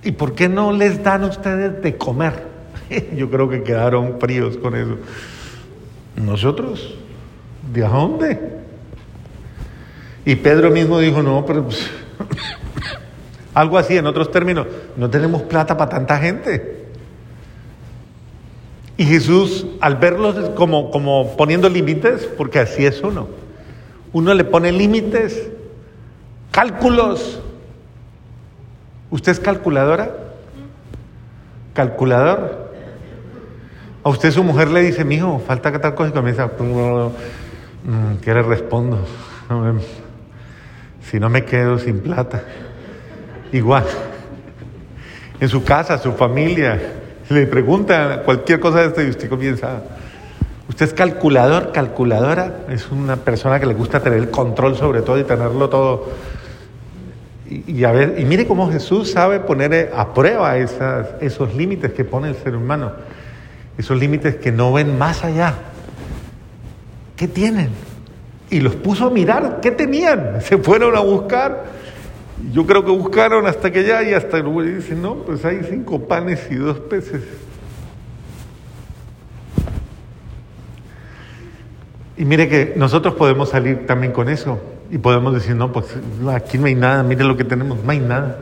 y, 0.03 0.11
por 0.13 0.33
qué 0.33 0.49
no 0.49 0.71
les 0.71 1.03
dan 1.03 1.23
ustedes 1.23 1.81
de 1.81 1.97
comer? 1.97 2.33
Yo 3.15 3.29
creo 3.29 3.49
que 3.49 3.63
quedaron 3.63 4.19
fríos 4.19 4.57
con 4.57 4.75
eso. 4.75 4.97
¿Nosotros? 6.15 6.95
¿De 7.73 7.81
dónde? 7.81 8.61
Y 10.25 10.35
Pedro 10.35 10.69
mismo 10.69 10.99
dijo, 10.99 11.23
no, 11.23 11.45
pero 11.45 11.63
pues, 11.65 11.89
algo 13.53 13.77
así, 13.77 13.97
en 13.97 14.05
otros 14.05 14.31
términos, 14.31 14.67
no 14.97 15.09
tenemos 15.09 15.41
plata 15.43 15.77
para 15.77 15.89
tanta 15.89 16.17
gente. 16.17 16.85
Y 18.97 19.05
Jesús, 19.05 19.65
al 19.79 19.95
verlos 19.95 20.51
como, 20.51 20.91
como 20.91 21.35
poniendo 21.35 21.69
límites, 21.69 22.29
porque 22.37 22.59
así 22.59 22.85
es 22.85 23.01
uno, 23.01 23.29
uno 24.13 24.33
le 24.33 24.43
pone 24.43 24.71
límites, 24.71 25.49
cálculos. 26.51 27.39
¿Usted 29.09 29.31
es 29.31 29.39
calculadora? 29.39 30.15
¿Calculador? 31.73 32.70
A 34.03 34.09
usted 34.09 34.31
su 34.31 34.43
mujer 34.43 34.69
le 34.69 34.81
dice, 34.81 35.05
mijo, 35.05 35.39
falta 35.45 35.71
que 35.71 35.77
tal 35.77 35.93
cosa 35.93 36.09
y 36.09 36.13
comienza, 36.13 36.47
mm, 36.47 38.15
¿qué 38.21 38.33
le 38.33 38.41
respondo? 38.41 38.99
Si 41.03 41.19
no 41.19 41.29
me 41.29 41.45
quedo 41.45 41.77
sin 41.77 41.99
plata. 41.99 42.41
Igual. 43.51 43.83
En 45.39 45.49
su 45.49 45.63
casa, 45.63 45.97
su 45.97 46.13
familia, 46.13 46.79
le 47.29 47.45
preguntan 47.47 48.21
cualquier 48.23 48.59
cosa 48.59 48.79
de 48.79 48.87
esto 48.87 49.01
y 49.03 49.09
usted 49.09 49.29
comienza. 49.29 49.81
Usted 50.67 50.85
es 50.85 50.93
calculador, 50.93 51.71
calculadora, 51.71 52.61
es 52.69 52.89
una 52.91 53.17
persona 53.17 53.59
que 53.59 53.65
le 53.65 53.73
gusta 53.73 53.99
tener 53.99 54.19
el 54.19 54.29
control 54.31 54.77
sobre 54.77 55.01
todo 55.01 55.19
y 55.19 55.23
tenerlo 55.23 55.69
todo. 55.69 56.09
Y, 57.49 57.83
a 57.83 57.91
ver, 57.91 58.15
y 58.17 58.23
mire 58.23 58.47
cómo 58.47 58.71
Jesús 58.71 59.11
sabe 59.11 59.41
poner 59.41 59.91
a 59.93 60.13
prueba 60.13 60.57
esos 60.57 61.53
límites 61.53 61.91
que 61.91 62.05
pone 62.05 62.29
el 62.29 62.35
ser 62.35 62.55
humano, 62.55 62.93
esos 63.77 63.97
límites 63.97 64.35
que 64.35 64.51
no 64.51 64.73
ven 64.73 64.97
más 64.97 65.23
allá. 65.23 65.55
¿Qué 67.15 67.27
tienen? 67.27 67.69
y 68.51 68.59
los 68.59 68.75
puso 68.75 69.07
a 69.07 69.09
mirar 69.09 69.59
qué 69.61 69.71
tenían. 69.71 70.41
Se 70.41 70.57
fueron 70.59 70.95
a 70.95 70.99
buscar. 70.99 71.81
Yo 72.51 72.67
creo 72.67 72.83
que 72.83 72.91
buscaron 72.91 73.47
hasta 73.47 73.71
que 73.71 73.83
ya 73.83 74.03
y 74.03 74.13
hasta 74.13 74.39
luego 74.39 74.63
dicen, 74.63 75.01
no, 75.01 75.15
pues 75.15 75.45
hay 75.45 75.61
cinco 75.69 76.07
panes 76.07 76.47
y 76.51 76.55
dos 76.55 76.79
peces. 76.79 77.21
Y 82.17 82.25
mire 82.25 82.49
que 82.49 82.73
nosotros 82.75 83.13
podemos 83.15 83.49
salir 83.49 83.85
también 83.85 84.11
con 84.11 84.27
eso 84.27 84.59
y 84.89 84.97
podemos 84.97 85.33
decir, 85.33 85.55
no, 85.55 85.71
pues 85.71 85.85
aquí 86.33 86.57
no 86.57 86.65
hay 86.65 86.75
nada, 86.75 87.03
mire 87.03 87.23
lo 87.23 87.37
que 87.37 87.43
tenemos, 87.43 87.83
no 87.83 87.91
hay 87.91 87.99
nada. 87.99 88.39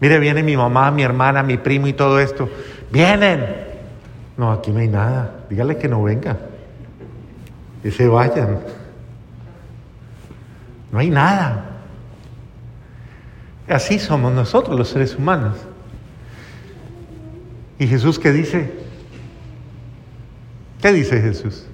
Mire, 0.00 0.18
viene 0.20 0.42
mi 0.42 0.56
mamá, 0.56 0.90
mi 0.90 1.02
hermana, 1.02 1.42
mi 1.42 1.56
primo 1.56 1.88
y 1.88 1.92
todo 1.92 2.20
esto. 2.20 2.48
Vienen. 2.92 3.65
No, 4.36 4.52
aquí 4.52 4.70
no 4.70 4.80
hay 4.80 4.88
nada. 4.88 5.44
Dígale 5.48 5.78
que 5.78 5.88
no 5.88 6.02
venga. 6.02 6.36
Que 7.82 7.90
se 7.90 8.06
vayan. 8.06 8.60
No 10.92 10.98
hay 10.98 11.10
nada. 11.10 11.64
Así 13.68 13.98
somos 13.98 14.32
nosotros 14.32 14.78
los 14.78 14.88
seres 14.88 15.16
humanos. 15.16 15.56
¿Y 17.78 17.86
Jesús 17.86 18.18
qué 18.18 18.32
dice? 18.32 18.72
¿Qué 20.80 20.92
dice 20.92 21.20
Jesús? 21.20 21.66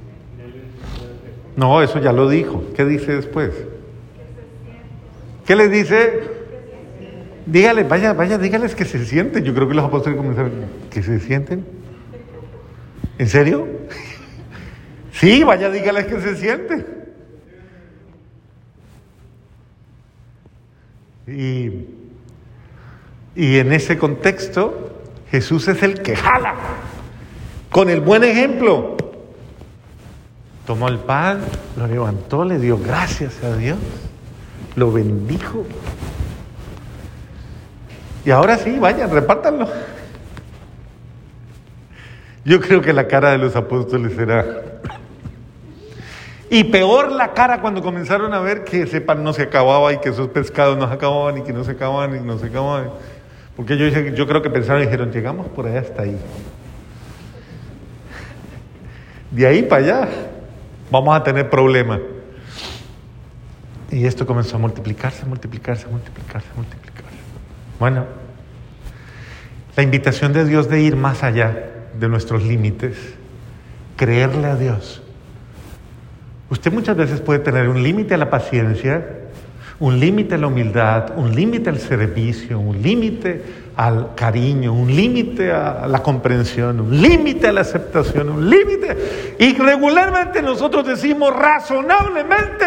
No, 1.57 1.83
eso 1.83 2.01
ya 2.01 2.13
lo 2.13 2.29
dijo. 2.29 2.65
¿Qué 2.75 2.85
dice 2.85 3.17
después? 3.17 3.51
¿Qué 5.45 5.57
les 5.57 5.71
dice? 5.71 6.23
Dígale, 7.45 7.83
vaya, 7.83 8.13
vaya, 8.13 8.39
dígales 8.39 8.75
que 8.75 8.85
se 8.85 9.05
sienten. 9.05 9.45
Yo 9.45 9.53
creo 9.55 9.69
que 9.69 9.75
los 9.75 9.85
apóstoles 9.85 10.17
comenzaron, 10.17 10.53
¿que 10.91 11.03
se 11.03 11.19
sienten? 11.21 11.82
¿En 13.19 13.29
serio? 13.29 13.69
Sí, 15.13 15.45
vaya, 15.45 15.71
dígales 15.71 16.07
que 16.07 16.21
se 16.21 16.37
sienten. 16.37 16.87
Y, 21.27 21.87
en 23.37 23.73
ese 23.73 23.97
contexto, 23.99 25.03
Jesús 25.31 25.69
es 25.69 25.83
el 25.83 26.03
que 26.03 26.17
jala 26.17 26.55
con 27.71 27.89
el 27.89 28.01
buen 28.01 28.25
ejemplo. 28.25 28.97
Tomó 30.67 30.89
el 30.89 30.99
pan, 30.99 31.41
lo 31.77 31.87
levantó, 31.87 32.45
le 32.45 32.59
dio 32.59 32.79
gracias 32.79 33.43
a 33.43 33.57
Dios, 33.57 33.79
lo 34.77 34.93
bendijo. 34.93 35.65
Y 38.25 38.31
ahora 38.31 38.59
sí, 38.59 38.79
vayan, 38.79 39.11
repártanlo. 39.11 39.69
Yo 42.45 42.61
creo 42.61 42.81
que 42.83 42.93
la 42.93 43.07
cara 43.07 43.31
de 43.31 43.39
los 43.39 43.55
apóstoles 43.55 44.19
era 44.19 44.63
y 46.53 46.65
peor 46.65 47.11
la 47.11 47.33
cara 47.33 47.63
cuando 47.63 47.81
comenzaron 47.81 48.35
a 48.35 48.41
ver 48.41 48.63
que 48.63 48.83
ese 48.83 49.01
pan 49.01 49.25
no 49.25 49.33
se 49.33 49.41
acababa 49.41 49.91
y 49.95 50.01
que 50.01 50.11
esos 50.11 50.29
pescados 50.29 50.77
no 50.77 50.87
se 50.87 50.93
acababan 50.93 51.39
y 51.39 51.43
que 51.45 51.53
no 51.55 51.65
se 51.65 51.71
acababan 51.71 52.15
y 52.15 52.21
no 52.21 52.39
se 52.39 52.49
acababan. 52.49 52.91
Porque 53.57 53.79
yo, 53.79 53.89
yo 53.89 54.27
creo 54.27 54.43
que 54.43 54.51
pensaron 54.51 54.83
y 54.83 54.85
dijeron, 54.85 55.11
llegamos 55.11 55.47
por 55.49 55.67
allá 55.67 55.81
hasta 55.81 56.03
ahí. 56.03 56.15
De 59.31 59.47
ahí 59.47 59.63
para 59.63 59.83
allá 59.83 60.09
vamos 60.91 61.17
a 61.17 61.23
tener 61.23 61.49
problemas. 61.49 62.01
Y 63.91 64.05
esto 64.05 64.27
comenzó 64.27 64.57
a 64.57 64.59
multiplicarse, 64.59 65.25
multiplicarse, 65.25 65.87
multiplicarse, 65.87 66.49
multiplicarse. 66.55 67.17
Bueno, 67.81 68.05
la 69.75 69.83
invitación 69.83 70.35
de 70.35 70.45
Dios 70.45 70.69
de 70.69 70.83
ir 70.83 70.97
más 70.97 71.23
allá 71.23 71.72
de 71.99 72.09
nuestros 72.09 72.43
límites, 72.43 72.97
creerle 73.97 74.47
a 74.47 74.57
Dios 74.57 75.03
Usted 76.53 76.71
muchas 76.71 76.99
veces 76.99 77.23
puede 77.23 77.39
tener 77.39 77.67
un 77.67 77.83
límite 77.83 78.13
a 78.13 78.19
la 78.19 78.29
paciencia, 78.29 79.03
un 79.81 79.99
límite 79.99 80.35
a 80.35 80.39
la 80.39 80.49
humildad, 80.49 81.17
un 81.17 81.35
límite 81.35 81.71
al 81.71 81.79
servicio, 81.79 82.61
un 82.61 82.83
límite 82.83 83.43
al 83.75 84.15
cariño, 84.15 84.75
un 84.75 84.95
límite 84.95 85.51
a 85.51 85.87
la 85.89 86.03
comprensión, 86.03 86.79
un 86.79 87.01
límite 87.01 87.49
a 87.49 87.53
la 87.53 87.63
aceptación, 87.63 88.29
un 88.29 88.51
límite. 88.51 89.35
Y 89.39 89.55
regularmente 89.55 90.43
nosotros 90.43 90.87
decimos 90.87 91.35
razonablemente, 91.35 92.67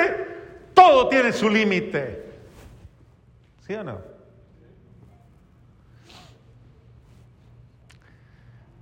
todo 0.74 1.08
tiene 1.08 1.32
su 1.32 1.48
límite. 1.48 2.26
¿Sí 3.68 3.76
o 3.76 3.84
no? 3.84 4.15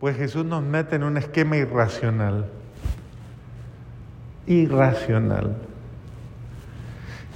Pues 0.03 0.17
Jesús 0.17 0.43
nos 0.43 0.61
mete 0.61 0.97
en 0.97 1.03
un 1.03 1.15
esquema 1.15 1.55
irracional 1.55 2.45
irracional. 4.45 5.55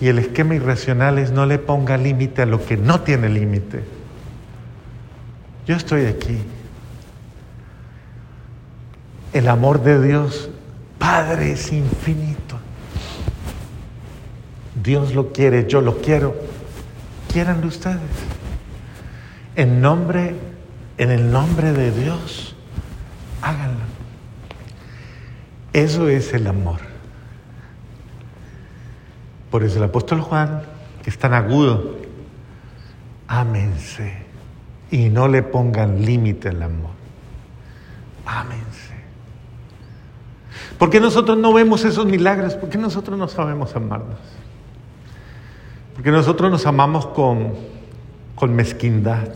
Y 0.01 0.09
el 0.09 0.19
esquema 0.19 0.53
irracional 0.53 1.17
es 1.17 1.31
no 1.31 1.45
le 1.45 1.59
ponga 1.59 1.95
límite 1.95 2.41
a 2.41 2.45
lo 2.45 2.65
que 2.65 2.75
no 2.75 2.99
tiene 2.99 3.29
límite. 3.29 3.85
Yo 5.65 5.77
estoy 5.77 6.07
aquí. 6.07 6.39
El 9.31 9.47
amor 9.47 9.81
de 9.81 10.05
Dios, 10.05 10.49
Padre, 10.99 11.53
es 11.53 11.71
infinito. 11.71 12.59
Dios 14.83 15.15
lo 15.15 15.31
quiere, 15.31 15.69
yo 15.69 15.79
lo 15.79 16.01
quiero. 16.01 16.35
Quieranlo 17.31 17.67
ustedes. 17.67 18.01
En 19.55 19.79
nombre, 19.79 20.35
en 20.97 21.11
el 21.11 21.31
nombre 21.31 21.71
de 21.71 21.91
Dios, 21.91 22.55
háganlo. 23.47 23.85
Eso 25.73 26.09
es 26.09 26.33
el 26.33 26.47
amor. 26.47 26.79
Por 29.51 29.63
eso 29.63 29.77
el 29.77 29.85
apóstol 29.85 30.21
Juan, 30.21 30.63
que 31.03 31.09
es 31.09 31.17
tan 31.17 31.33
agudo, 31.33 31.97
ámense 33.27 34.25
y 34.91 35.09
no 35.09 35.27
le 35.27 35.43
pongan 35.43 36.03
límite 36.05 36.49
al 36.49 36.63
amor. 36.63 36.91
Ámense. 38.25 38.95
¿Por 40.77 40.89
qué 40.89 40.99
nosotros 40.99 41.37
no 41.37 41.53
vemos 41.53 41.85
esos 41.85 42.05
milagros? 42.05 42.55
¿Por 42.55 42.69
qué 42.69 42.77
nosotros 42.77 43.17
no 43.17 43.27
sabemos 43.27 43.75
amarnos? 43.75 44.19
Porque 45.93 46.11
nosotros 46.11 46.51
nos 46.51 46.65
amamos 46.65 47.07
con, 47.07 47.53
con 48.35 48.53
mezquindad, 48.53 49.29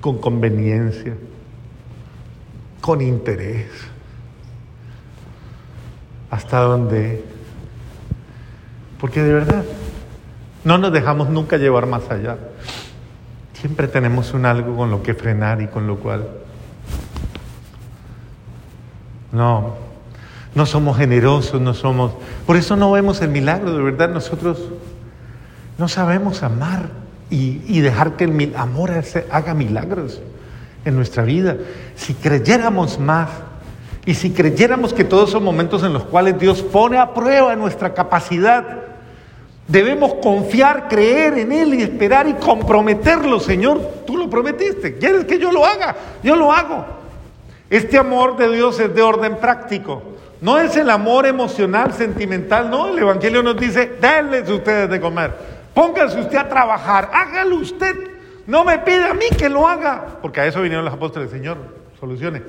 con 0.00 0.18
conveniencia, 0.18 1.14
con 2.88 3.02
interés. 3.02 3.66
Hasta 6.30 6.60
donde 6.60 7.22
porque 8.98 9.22
de 9.22 9.30
verdad, 9.30 9.62
no 10.64 10.78
nos 10.78 10.90
dejamos 10.90 11.28
nunca 11.28 11.58
llevar 11.58 11.84
más 11.84 12.10
allá. 12.10 12.38
Siempre 13.52 13.88
tenemos 13.88 14.32
un 14.32 14.46
algo 14.46 14.74
con 14.74 14.90
lo 14.90 15.02
que 15.02 15.12
frenar 15.12 15.60
y 15.60 15.66
con 15.66 15.86
lo 15.86 15.96
cual... 15.98 16.26
No, 19.32 19.74
no 20.54 20.64
somos 20.64 20.96
generosos, 20.96 21.60
no 21.60 21.74
somos... 21.74 22.12
Por 22.46 22.56
eso 22.56 22.74
no 22.74 22.90
vemos 22.90 23.20
el 23.20 23.28
milagro, 23.28 23.76
de 23.76 23.82
verdad 23.82 24.08
nosotros 24.08 24.62
no 25.76 25.88
sabemos 25.88 26.42
amar 26.42 26.88
y, 27.28 27.80
dejar 27.80 28.16
que 28.16 28.24
el 28.24 28.56
amor 28.56 28.92
haga 29.30 29.52
milagros 29.52 30.22
en 30.88 30.96
nuestra 30.96 31.22
vida, 31.22 31.56
si 31.94 32.14
creyéramos 32.14 32.98
más 32.98 33.28
y 34.04 34.14
si 34.14 34.30
creyéramos 34.30 34.94
que 34.94 35.04
todos 35.04 35.30
son 35.30 35.44
momentos 35.44 35.82
en 35.84 35.92
los 35.92 36.04
cuales 36.04 36.38
Dios 36.38 36.62
pone 36.62 36.98
a 36.98 37.12
prueba 37.12 37.54
nuestra 37.56 37.92
capacidad, 37.92 38.64
debemos 39.66 40.14
confiar, 40.14 40.88
creer 40.88 41.38
en 41.38 41.52
Él 41.52 41.74
y 41.74 41.82
esperar 41.82 42.26
y 42.26 42.34
comprometerlo, 42.34 43.38
Señor. 43.38 43.80
Tú 44.06 44.16
lo 44.16 44.30
prometiste. 44.30 44.96
¿Quieres 44.96 45.26
que 45.26 45.38
yo 45.38 45.52
lo 45.52 45.64
haga? 45.64 45.94
Yo 46.22 46.36
lo 46.36 46.50
hago. 46.50 46.86
Este 47.68 47.98
amor 47.98 48.38
de 48.38 48.50
Dios 48.50 48.80
es 48.80 48.94
de 48.94 49.02
orden 49.02 49.36
práctico. 49.36 50.02
No 50.40 50.58
es 50.58 50.74
el 50.76 50.88
amor 50.88 51.26
emocional, 51.26 51.92
sentimental, 51.92 52.70
no. 52.70 52.88
El 52.88 52.98
Evangelio 53.00 53.42
nos 53.42 53.58
dice, 53.58 53.98
denles 54.00 54.48
ustedes 54.48 54.88
de 54.88 55.00
comer. 55.00 55.32
Pónganse 55.74 56.18
usted 56.18 56.38
a 56.38 56.48
trabajar, 56.48 57.10
hágalo 57.12 57.56
usted. 57.56 57.94
No 58.48 58.64
me 58.64 58.78
pide 58.78 59.04
a 59.04 59.12
mí 59.12 59.26
que 59.36 59.50
lo 59.50 59.68
haga. 59.68 60.18
Porque 60.22 60.40
a 60.40 60.46
eso 60.46 60.62
vinieron 60.62 60.82
los 60.82 60.94
apóstoles, 60.94 61.30
Señor, 61.30 61.58
solucione. 62.00 62.42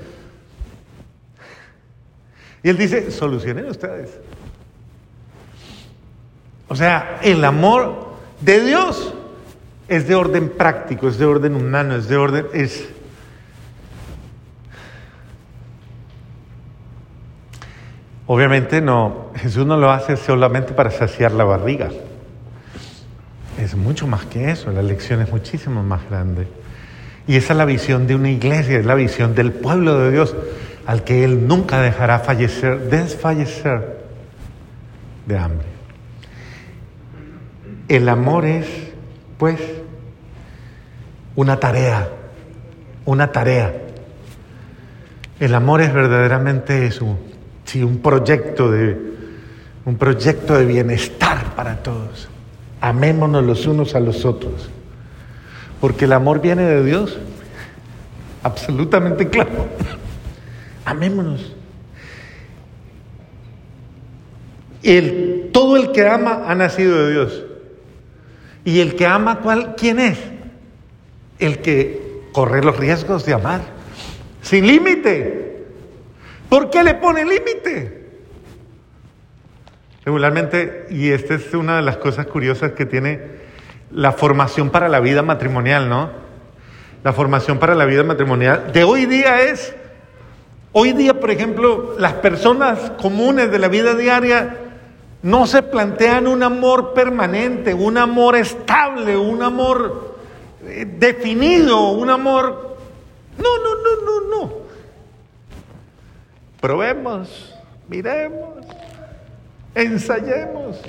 Y 2.63 2.70
él 2.70 2.77
dice, 2.77 3.12
solucionen 3.12 3.65
ustedes. 3.65 4.18
O 6.70 6.75
sea, 6.75 7.20
el 7.22 7.44
amor 7.44 8.13
de 8.39 8.62
Dios 8.62 9.13
es 9.89 10.08
de 10.08 10.15
orden 10.15 10.50
práctico, 10.50 11.10
es 11.10 11.18
de 11.18 11.25
orden 11.25 11.53
humano, 11.53 11.98
es 11.98 12.08
de 12.08 12.15
orden, 12.15 12.48
es... 12.53 12.88
Obviamente 18.25 18.79
no, 18.79 19.32
Jesús 19.36 19.65
no 19.65 19.75
lo 19.75 19.91
hace 19.91 20.15
solamente 20.15 20.72
para 20.72 20.91
saciar 20.91 21.34
la 21.34 21.44
barriga. 21.44 21.89
Es 23.69 23.75
mucho 23.75 24.07
más 24.07 24.25
que 24.25 24.49
eso, 24.49 24.71
la 24.71 24.81
lección 24.81 25.21
es 25.21 25.29
muchísimo 25.29 25.83
más 25.83 26.01
grande. 26.09 26.47
Y 27.27 27.35
esa 27.35 27.53
es 27.53 27.57
la 27.57 27.65
visión 27.65 28.07
de 28.07 28.15
una 28.15 28.31
iglesia, 28.31 28.79
es 28.79 28.85
la 28.88 28.95
visión 28.95 29.35
del 29.35 29.51
pueblo 29.51 29.99
de 29.99 30.09
Dios 30.11 30.35
al 30.88 31.03
que 31.03 31.23
Él 31.23 31.47
nunca 31.47 31.79
dejará 31.79 32.17
fallecer, 32.17 32.89
desfallecer 32.89 33.99
de 35.27 35.38
hambre. 35.38 35.67
El 37.88 38.09
amor 38.09 38.45
es, 38.45 38.65
pues, 39.38 39.59
una 41.35 41.59
tarea, 41.59 42.09
una 43.05 43.31
tarea. 43.31 43.71
El 45.39 45.53
amor 45.53 45.81
es 45.81 45.93
verdaderamente 45.93 46.88
eso, 46.88 47.19
sí, 47.65 47.83
un 47.83 47.99
proyecto 47.99 48.71
de, 48.71 48.99
un 49.85 49.95
proyecto 49.95 50.57
de 50.57 50.65
bienestar 50.65 51.53
para 51.55 51.83
todos. 51.83 52.29
Amémonos 52.81 53.43
los 53.43 53.65
unos 53.67 53.95
a 53.95 54.00
los 54.00 54.25
otros, 54.25 54.69
porque 55.81 56.05
el 56.05 56.13
amor 56.13 56.41
viene 56.41 56.63
de 56.63 56.83
Dios, 56.83 57.17
absolutamente 58.43 59.27
claro. 59.27 59.67
Amémonos. 60.86 61.53
El, 64.81 65.50
todo 65.51 65.75
el 65.77 65.91
que 65.91 66.07
ama 66.07 66.43
ha 66.48 66.55
nacido 66.55 67.05
de 67.05 67.12
Dios. 67.12 67.43
Y 68.63 68.79
el 68.79 68.95
que 68.95 69.05
ama, 69.05 69.39
¿cuál, 69.41 69.75
¿quién 69.75 70.00
es? 70.00 70.17
El 71.38 71.59
que 71.59 72.24
corre 72.31 72.63
los 72.63 72.77
riesgos 72.77 73.25
de 73.25 73.33
amar. 73.33 73.62
Sin 74.41 74.65
límite. 74.67 75.65
¿Por 76.50 76.69
qué 76.69 76.83
le 76.83 76.95
pone 76.95 77.25
límite? 77.25 77.99
Regularmente, 80.10 80.88
y 80.89 81.12
esta 81.12 81.36
es 81.36 81.54
una 81.54 81.75
de 81.75 81.84
las 81.84 81.98
cosas 81.98 82.25
curiosas 82.25 82.72
que 82.72 82.88
tiene 82.88 83.20
la 83.92 84.12
formación 84.12 84.72
para 84.72 84.89
la 84.89 85.00
vida 85.00 85.22
matrimonial, 85.22 85.88
¿no? 85.88 86.10
La 87.04 87.13
formación 87.13 87.60
para 87.60 87.75
la 87.75 87.86
vida 87.86 88.04
matrimonial 88.04 88.72
de 88.74 88.84
hoy 88.84 89.06
día 89.06 89.43
es, 89.43 89.76
hoy 90.72 90.93
día, 90.93 91.19
por 91.19 91.30
ejemplo, 91.30 91.93
las 92.00 92.13
personas 92.13 92.89
comunes 93.00 93.52
de 93.52 93.60
la 93.60 93.67
vida 93.67 93.93
diaria 93.93 94.58
no 95.22 95.45
se 95.45 95.62
plantean 95.62 96.26
un 96.26 96.41
amor 96.41 96.95
permanente, 96.95 97.76
un 97.76 97.95
amor 98.00 98.36
estable, 98.36 99.15
un 99.15 99.43
amor 99.43 100.15
eh, 100.65 100.88
definido, 100.98 101.89
un 101.91 102.10
amor... 102.10 102.78
No, 103.38 103.58
no, 103.60 103.76
no, 103.76 104.06
no, 104.06 104.38
no. 104.38 104.54
Probemos, 106.60 107.56
miremos, 107.88 108.65
ensayemos. 109.75 110.79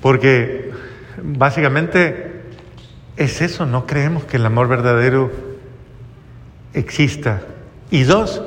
Porque 0.00 0.70
básicamente 1.22 2.42
es 3.16 3.40
eso, 3.40 3.64
no 3.64 3.86
creemos 3.86 4.24
que 4.24 4.36
el 4.36 4.46
amor 4.46 4.68
verdadero 4.68 5.30
exista. 6.74 7.42
Y 7.90 8.02
dos, 8.02 8.42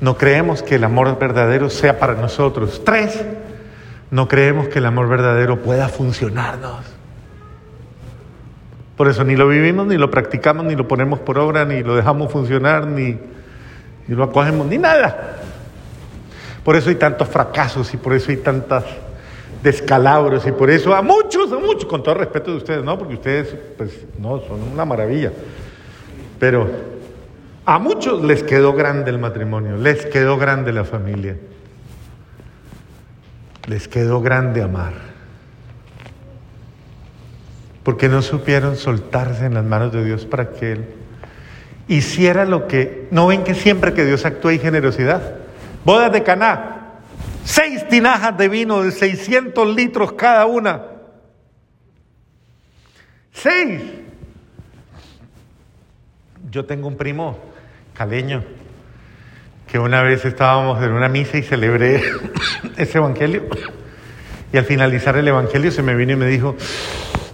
no 0.00 0.16
creemos 0.16 0.62
que 0.62 0.76
el 0.76 0.84
amor 0.84 1.18
verdadero 1.18 1.68
sea 1.68 1.98
para 1.98 2.14
nosotros. 2.14 2.82
Tres, 2.84 3.24
no 4.10 4.28
creemos 4.28 4.68
que 4.68 4.78
el 4.78 4.86
amor 4.86 5.08
verdadero 5.08 5.60
pueda 5.62 5.88
funcionarnos. 5.88 6.80
Por 8.96 9.08
eso 9.08 9.24
ni 9.24 9.36
lo 9.36 9.48
vivimos, 9.48 9.86
ni 9.86 9.96
lo 9.96 10.10
practicamos, 10.10 10.64
ni 10.64 10.76
lo 10.76 10.86
ponemos 10.86 11.18
por 11.18 11.38
obra, 11.38 11.64
ni 11.64 11.82
lo 11.82 11.96
dejamos 11.96 12.30
funcionar, 12.30 12.86
ni, 12.86 13.18
ni 14.06 14.14
lo 14.14 14.24
acogemos, 14.24 14.66
ni 14.66 14.78
nada. 14.78 15.38
Por 16.64 16.76
eso 16.76 16.90
hay 16.90 16.96
tantos 16.96 17.28
fracasos 17.28 17.92
y 17.94 17.96
por 17.96 18.12
eso 18.14 18.30
hay 18.30 18.36
tantas 18.38 18.84
descalabros 19.62 20.46
y 20.46 20.52
por 20.52 20.70
eso 20.70 20.94
a 20.94 21.02
muchos, 21.02 21.52
a 21.52 21.58
muchos, 21.58 21.86
con 21.86 22.02
todo 22.02 22.14
respeto 22.14 22.50
de 22.50 22.56
ustedes, 22.56 22.84
¿no? 22.84 22.98
Porque 22.98 23.14
ustedes, 23.14 23.56
pues, 23.76 24.04
no, 24.18 24.40
son 24.40 24.62
una 24.72 24.84
maravilla. 24.84 25.32
Pero 26.38 26.68
a 27.64 27.78
muchos 27.78 28.22
les 28.24 28.42
quedó 28.42 28.72
grande 28.72 29.10
el 29.10 29.18
matrimonio, 29.18 29.76
les 29.76 30.06
quedó 30.06 30.36
grande 30.36 30.72
la 30.72 30.84
familia, 30.84 31.36
les 33.66 33.86
quedó 33.86 34.20
grande 34.20 34.62
amar, 34.62 34.94
porque 37.84 38.08
no 38.08 38.22
supieron 38.22 38.76
soltarse 38.76 39.46
en 39.46 39.54
las 39.54 39.64
manos 39.64 39.92
de 39.92 40.04
Dios 40.04 40.26
para 40.26 40.50
que 40.50 40.72
Él 40.72 41.01
hiciera 41.88 42.44
lo 42.44 42.66
que... 42.66 43.08
¿No 43.10 43.26
ven 43.26 43.44
que 43.44 43.54
siempre 43.54 43.94
que 43.94 44.04
Dios 44.04 44.24
actúa 44.24 44.52
hay 44.52 44.58
generosidad? 44.58 45.36
Bodas 45.84 46.12
de 46.12 46.22
Caná, 46.22 46.92
seis 47.44 47.86
tinajas 47.88 48.36
de 48.36 48.48
vino 48.48 48.82
de 48.82 48.92
600 48.92 49.74
litros 49.74 50.12
cada 50.12 50.46
una. 50.46 50.82
Seis. 53.32 53.82
Yo 56.50 56.64
tengo 56.66 56.86
un 56.86 56.96
primo 56.96 57.38
caleño, 57.94 58.44
que 59.66 59.78
una 59.78 60.02
vez 60.02 60.24
estábamos 60.24 60.82
en 60.82 60.92
una 60.92 61.08
misa 61.08 61.38
y 61.38 61.42
celebré 61.42 62.02
ese 62.76 62.98
evangelio. 62.98 63.44
Y 64.52 64.58
al 64.58 64.64
finalizar 64.64 65.16
el 65.16 65.26
evangelio 65.26 65.70
se 65.70 65.82
me 65.82 65.94
vino 65.94 66.12
y 66.12 66.16
me 66.16 66.26
dijo, 66.26 66.56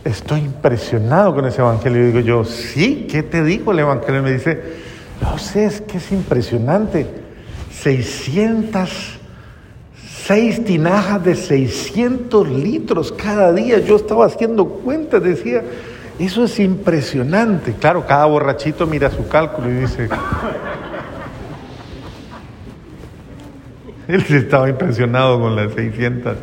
estoy 0.04 0.40
impresionado 0.40 1.34
con 1.34 1.46
ese 1.46 1.61
evangelio. 1.61 2.02
Y 2.02 2.06
digo 2.06 2.20
yo, 2.20 2.44
sí, 2.44 3.06
¿qué 3.11 3.22
te 3.22 3.42
dijo 3.42 3.72
el 3.72 3.80
evangelio? 3.80 4.20
Y 4.20 4.24
me 4.24 4.32
dice, 4.32 4.62
no 5.20 5.37
sé, 5.38 5.66
es 5.66 5.80
que 5.80 5.96
es 5.98 6.12
impresionante. 6.12 7.06
606 7.72 10.64
tinajas 10.64 11.24
de 11.24 11.34
600 11.34 12.48
litros 12.48 13.11
cada 13.12 13.52
día. 13.52 13.80
Yo 13.80 13.96
estaba 13.96 14.26
haciendo 14.26 14.66
cuentas, 14.66 15.20
decía, 15.22 15.64
eso 16.18 16.44
es 16.44 16.58
impresionante. 16.58 17.74
Claro, 17.74 18.06
cada 18.06 18.24
borrachito 18.26 18.87
mira 18.87 19.11
su 19.11 19.28
cálculo 19.28 19.70
y 19.70 19.74
dice... 19.74 20.08
Él 24.08 24.24
estaba 24.30 24.70
impresionado 24.70 25.38
con 25.38 25.54
las 25.54 25.74
600, 25.74 26.38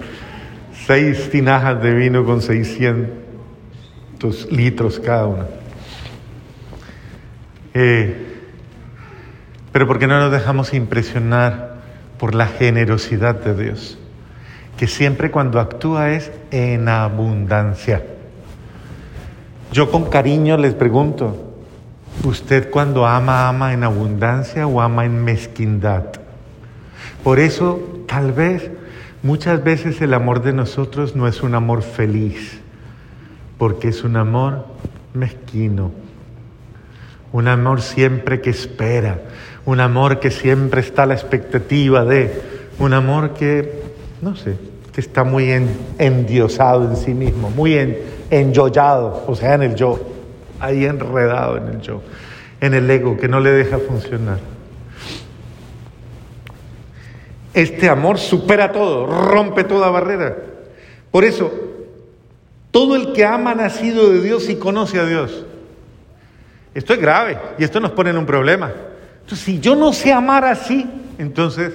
seis 0.85 1.31
tinajas 1.31 1.81
de 1.81 1.95
vino 1.95 2.23
con 2.23 2.39
600 2.39 3.24
litros 4.51 4.99
cada 4.99 5.27
una. 5.27 5.45
Eh, 7.73 8.25
pero 9.71 9.87
¿por 9.87 9.99
qué 9.99 10.07
no 10.07 10.19
nos 10.19 10.31
dejamos 10.31 10.73
impresionar 10.73 11.75
por 12.17 12.33
la 12.33 12.47
generosidad 12.47 13.35
de 13.35 13.61
Dios? 13.61 13.97
Que 14.77 14.87
siempre 14.87 15.31
cuando 15.31 15.59
actúa 15.59 16.11
es 16.11 16.31
en 16.51 16.87
abundancia. 16.87 18.03
Yo 19.73 19.91
con 19.91 20.09
cariño 20.09 20.57
les 20.57 20.73
pregunto, 20.73 21.53
¿usted 22.23 22.69
cuando 22.69 23.05
ama, 23.05 23.49
ama 23.49 23.73
en 23.73 23.83
abundancia 23.83 24.65
o 24.67 24.79
ama 24.79 25.03
en 25.03 25.23
mezquindad? 25.23 26.05
Por 27.23 27.39
eso, 27.39 28.05
tal 28.07 28.31
vez, 28.31 28.71
muchas 29.23 29.63
veces 29.63 29.99
el 30.01 30.13
amor 30.13 30.41
de 30.41 30.53
nosotros 30.53 31.15
no 31.15 31.27
es 31.27 31.43
un 31.43 31.55
amor 31.55 31.81
feliz, 31.81 32.61
porque 33.57 33.89
es 33.89 34.03
un 34.03 34.17
amor 34.17 34.65
mezquino, 35.13 35.91
un 37.31 37.47
amor 37.47 37.81
siempre 37.81 38.41
que 38.41 38.49
espera, 38.49 39.21
un 39.65 39.79
amor 39.79 40.19
que 40.19 40.31
siempre 40.31 40.81
está 40.81 41.03
a 41.03 41.05
la 41.07 41.13
expectativa 41.13 42.05
de, 42.05 42.41
un 42.79 42.93
amor 42.93 43.33
que, 43.33 43.81
no 44.21 44.35
sé, 44.35 44.57
que 44.93 45.01
está 45.01 45.23
muy 45.23 45.51
endiosado 45.97 46.89
en 46.89 46.97
sí 46.97 47.13
mismo, 47.13 47.49
muy 47.49 47.75
en, 47.77 47.97
enyollado, 48.29 49.23
o 49.27 49.35
sea, 49.35 49.55
en 49.55 49.63
el 49.63 49.75
yo, 49.75 49.99
ahí 50.59 50.85
enredado 50.85 51.57
en 51.57 51.67
el 51.67 51.81
yo, 51.81 52.01
en 52.61 52.73
el 52.73 52.89
ego 52.89 53.17
que 53.17 53.27
no 53.27 53.39
le 53.39 53.51
deja 53.51 53.77
funcionar. 53.79 54.39
Este 57.53 57.87
amor 57.87 58.17
supera 58.17 58.71
todo, 58.73 59.07
rompe 59.07 59.63
toda 59.63 59.89
barrera. 59.89 60.35
Por 61.09 61.23
eso, 61.23 61.51
todo 62.75 62.97
el 62.97 63.13
que 63.13 63.23
ama 63.23 63.51
ha 63.51 63.55
nacido 63.55 64.11
de 64.11 64.19
Dios 64.19 64.49
y 64.49 64.57
conoce 64.57 64.99
a 64.99 65.05
Dios. 65.05 65.45
Esto 66.73 66.93
es 66.93 66.99
grave 66.99 67.37
y 67.57 67.63
esto 67.63 67.79
nos 67.79 67.91
pone 67.91 68.09
en 68.09 68.17
un 68.17 68.25
problema. 68.25 68.69
Entonces, 69.21 69.39
si 69.39 69.61
yo 69.61 69.77
no 69.77 69.93
sé 69.93 70.11
amar 70.11 70.43
así, 70.43 70.85
entonces, 71.17 71.71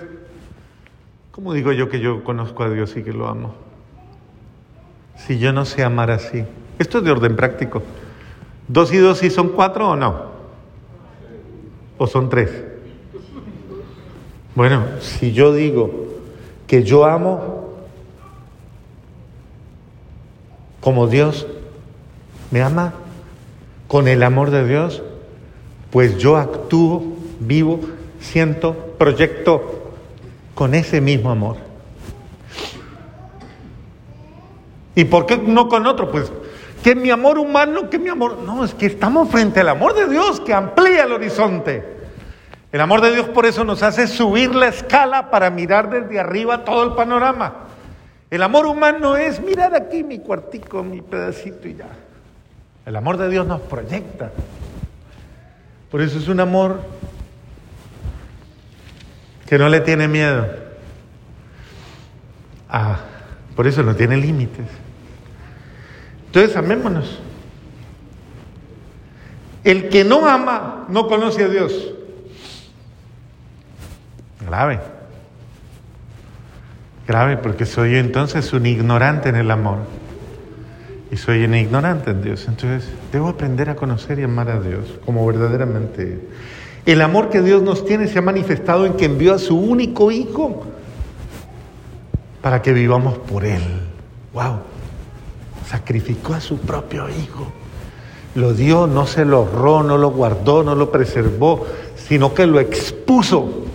¿cómo 1.30 1.54
digo 1.54 1.72
yo 1.72 1.88
que 1.88 2.00
yo 2.00 2.22
conozco 2.22 2.64
a 2.64 2.68
Dios 2.68 2.94
y 2.98 3.02
que 3.02 3.14
lo 3.14 3.28
amo? 3.28 3.54
Si 5.16 5.38
yo 5.38 5.54
no 5.54 5.64
sé 5.64 5.82
amar 5.84 6.10
así. 6.10 6.44
Esto 6.78 6.98
es 6.98 7.04
de 7.04 7.12
orden 7.12 7.34
práctico. 7.34 7.82
¿Dos 8.68 8.92
y 8.92 8.98
dos 8.98 9.16
sí 9.16 9.30
son 9.30 9.48
cuatro 9.48 9.88
o 9.88 9.96
no? 9.96 10.26
¿O 11.96 12.06
son 12.06 12.28
tres? 12.28 12.50
Bueno, 14.54 14.84
si 15.00 15.32
yo 15.32 15.54
digo 15.54 16.08
que 16.66 16.82
yo 16.82 17.06
amo 17.06 17.59
como 20.80 21.06
Dios 21.06 21.46
me 22.50 22.62
ama, 22.62 22.94
con 23.86 24.08
el 24.08 24.22
amor 24.22 24.50
de 24.50 24.66
Dios, 24.66 25.02
pues 25.90 26.18
yo 26.18 26.36
actúo, 26.36 27.02
vivo, 27.40 27.80
siento, 28.20 28.94
proyecto 28.98 29.92
con 30.54 30.74
ese 30.74 31.00
mismo 31.00 31.30
amor. 31.30 31.56
¿Y 34.94 35.04
por 35.04 35.26
qué 35.26 35.38
no 35.38 35.68
con 35.68 35.86
otro? 35.86 36.10
Pues 36.10 36.30
que 36.82 36.94
mi 36.94 37.10
amor 37.10 37.38
humano, 37.38 37.90
que 37.90 37.98
mi 37.98 38.08
amor... 38.08 38.38
No, 38.38 38.64
es 38.64 38.74
que 38.74 38.86
estamos 38.86 39.28
frente 39.28 39.60
al 39.60 39.68
amor 39.68 39.94
de 39.94 40.08
Dios 40.08 40.40
que 40.40 40.54
amplía 40.54 41.04
el 41.04 41.12
horizonte. 41.12 42.00
El 42.72 42.80
amor 42.80 43.00
de 43.00 43.12
Dios 43.12 43.28
por 43.28 43.46
eso 43.46 43.64
nos 43.64 43.82
hace 43.82 44.06
subir 44.06 44.54
la 44.54 44.68
escala 44.68 45.30
para 45.30 45.50
mirar 45.50 45.90
desde 45.90 46.20
arriba 46.20 46.64
todo 46.64 46.84
el 46.84 46.92
panorama. 46.92 47.69
El 48.30 48.42
amor 48.44 48.66
humano 48.66 49.16
es 49.16 49.40
mirar 49.40 49.74
aquí 49.74 50.04
mi 50.04 50.20
cuartico, 50.20 50.84
mi 50.84 51.02
pedacito 51.02 51.66
y 51.66 51.74
ya. 51.74 51.88
El 52.86 52.94
amor 52.94 53.16
de 53.16 53.28
Dios 53.28 53.46
nos 53.46 53.60
proyecta. 53.60 54.30
Por 55.90 56.00
eso 56.00 56.18
es 56.18 56.28
un 56.28 56.38
amor 56.38 56.80
que 59.46 59.58
no 59.58 59.68
le 59.68 59.80
tiene 59.80 60.06
miedo. 60.06 60.46
Ah, 62.68 63.00
por 63.56 63.66
eso 63.66 63.82
no 63.82 63.96
tiene 63.96 64.16
límites. 64.16 64.66
Entonces 66.26 66.56
amémonos. 66.56 67.20
El 69.64 69.88
que 69.88 70.04
no 70.04 70.26
ama 70.26 70.86
no 70.88 71.08
conoce 71.08 71.44
a 71.44 71.48
Dios. 71.48 71.92
Grave. 74.46 74.99
Grave 77.10 77.38
porque 77.38 77.66
soy 77.66 77.96
entonces 77.96 78.52
un 78.52 78.66
ignorante 78.66 79.30
en 79.30 79.34
el 79.34 79.50
amor. 79.50 79.78
Y 81.10 81.16
soy 81.16 81.42
un 81.42 81.56
ignorante 81.56 82.12
en 82.12 82.22
Dios. 82.22 82.46
Entonces 82.46 82.88
debo 83.10 83.30
aprender 83.30 83.68
a 83.68 83.74
conocer 83.74 84.20
y 84.20 84.22
amar 84.22 84.48
a 84.48 84.60
Dios 84.60 84.84
como 85.04 85.26
verdaderamente. 85.26 86.20
El 86.86 87.02
amor 87.02 87.28
que 87.28 87.42
Dios 87.42 87.64
nos 87.64 87.84
tiene 87.84 88.06
se 88.06 88.20
ha 88.20 88.22
manifestado 88.22 88.86
en 88.86 88.92
que 88.92 89.06
envió 89.06 89.34
a 89.34 89.40
su 89.40 89.58
único 89.58 90.12
Hijo 90.12 90.62
para 92.42 92.62
que 92.62 92.72
vivamos 92.72 93.18
por 93.18 93.44
Él. 93.44 93.62
¡Wow! 94.32 94.60
Sacrificó 95.66 96.34
a 96.34 96.40
su 96.40 96.58
propio 96.58 97.08
Hijo. 97.08 97.50
Lo 98.36 98.54
dio, 98.54 98.86
no 98.86 99.08
se 99.08 99.24
lo 99.24 99.38
ahorró, 99.38 99.82
no 99.82 99.98
lo 99.98 100.12
guardó, 100.12 100.62
no 100.62 100.76
lo 100.76 100.92
preservó, 100.92 101.66
sino 101.96 102.34
que 102.34 102.46
lo 102.46 102.60
expuso 102.60 103.66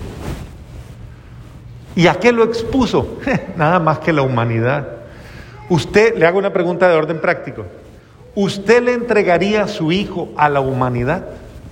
¿Y 1.95 2.07
a 2.07 2.19
qué 2.19 2.31
lo 2.31 2.43
expuso? 2.43 3.19
Nada 3.57 3.79
más 3.79 3.99
que 3.99 4.11
la 4.11 4.21
humanidad. 4.21 4.87
Usted, 5.69 6.17
le 6.17 6.25
hago 6.25 6.37
una 6.37 6.51
pregunta 6.51 6.87
de 6.87 6.95
orden 6.95 7.19
práctico. 7.19 7.65
¿Usted 8.35 8.83
le 8.83 8.93
entregaría 8.93 9.63
a 9.63 9.67
su 9.67 9.91
hijo 9.91 10.33
a 10.37 10.49
la 10.49 10.59
humanidad? 10.59 11.25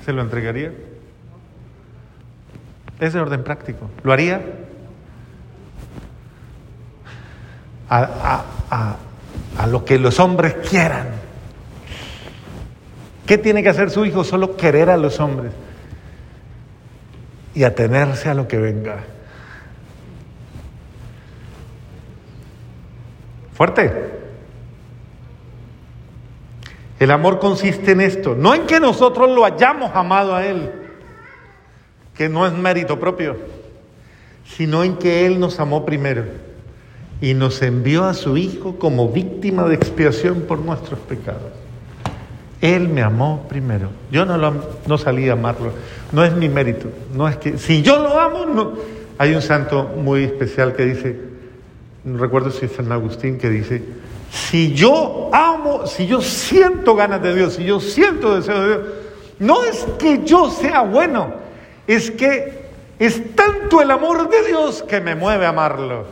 ¿Se 0.06 0.14
lo 0.14 0.22
entregaría? 0.22 0.72
Es 3.00 3.14
de 3.14 3.20
orden 3.20 3.44
práctico. 3.44 3.90
¿Lo 4.04 4.14
haría? 4.14 4.42
A, 7.90 8.44
a 9.58 9.68
lo 9.68 9.86
que 9.86 10.00
los 10.00 10.20
hombres 10.20 10.56
quieran. 10.70 11.10
¿Qué 13.28 13.38
tiene 13.38 13.62
que 13.62 13.70
hacer 13.70 13.92
su 13.92 14.06
hijo? 14.06 14.24
Solo 14.24 14.56
querer 14.56 14.90
a 14.90 14.98
los 14.98 15.20
hombres 15.20 15.52
y 17.54 17.64
atenerse 17.64 18.30
a 18.30 18.34
lo 18.34 18.48
que 18.48 18.58
venga. 18.58 19.04
El 27.00 27.12
amor 27.12 27.40
consiste 27.40 27.92
en 27.92 28.02
esto, 28.02 28.36
no 28.36 28.56
en 28.56 28.66
que 28.66 28.80
nosotros 28.80 29.30
lo 29.30 29.46
hayamos 29.46 29.92
amado 29.94 30.36
a 30.36 30.46
Él, 30.46 30.72
que 32.16 32.30
no 32.30 32.46
es 32.46 32.54
mérito 32.54 33.00
propio, 33.00 33.36
sino 34.46 34.84
en 34.84 34.98
que 34.98 35.26
Él 35.26 35.40
nos 35.40 35.60
amó 35.60 35.86
primero 35.86 36.24
y 37.20 37.34
nos 37.34 37.62
envió 37.62 38.06
a 38.06 38.14
su 38.14 38.38
Hijo 38.38 38.78
como 38.78 39.10
víctima 39.10 39.64
de 39.64 39.76
expiación 39.76 40.42
por 40.42 40.60
nuestros 40.60 41.00
pecados. 41.00 41.52
Él 42.62 42.88
me 42.88 43.02
amó 43.02 43.46
primero. 43.50 43.90
Yo 44.10 44.24
no, 44.24 44.38
lo, 44.38 44.54
no 44.88 44.98
salí 44.98 45.28
a 45.28 45.34
amarlo. 45.34 45.74
No 46.14 46.24
es 46.24 46.34
mi 46.34 46.48
mérito. 46.48 46.88
No 47.14 47.28
es 47.28 47.36
que 47.36 47.58
si 47.58 47.82
yo 47.82 48.02
lo 48.02 48.18
amo, 48.18 48.46
no. 48.46 48.74
Hay 49.18 49.36
un 49.36 49.42
santo 49.42 49.92
muy 49.98 50.24
especial 50.24 50.74
que 50.74 50.86
dice, 50.86 51.33
recuerdo 52.06 52.52
si 52.52 52.66
es 52.66 52.74
San 52.74 52.92
Agustín, 52.92 53.38
que 53.38 53.50
dice, 53.50 53.84
si 54.32 54.74
yo 54.74 55.30
amo, 55.34 55.86
si 55.88 56.08
yo 56.08 56.22
siento 56.22 56.96
ganas 56.96 57.22
de 57.22 57.36
Dios, 57.36 57.54
si 57.54 57.64
yo 57.64 57.80
siento 57.80 58.36
deseo 58.36 58.62
de 58.62 58.68
Dios, 58.68 58.88
no 59.40 59.64
es 59.64 59.86
que 59.98 60.24
yo 60.24 60.50
sea 60.50 60.82
bueno, 60.82 61.34
es 61.88 62.12
que 62.12 62.64
es 63.00 63.36
tanto 63.36 63.82
el 63.82 63.92
amor 63.92 64.30
de 64.30 64.48
Dios 64.48 64.84
que 64.84 65.02
me 65.02 65.16
mueve 65.16 65.46
a 65.46 65.50
amarlo, 65.50 66.06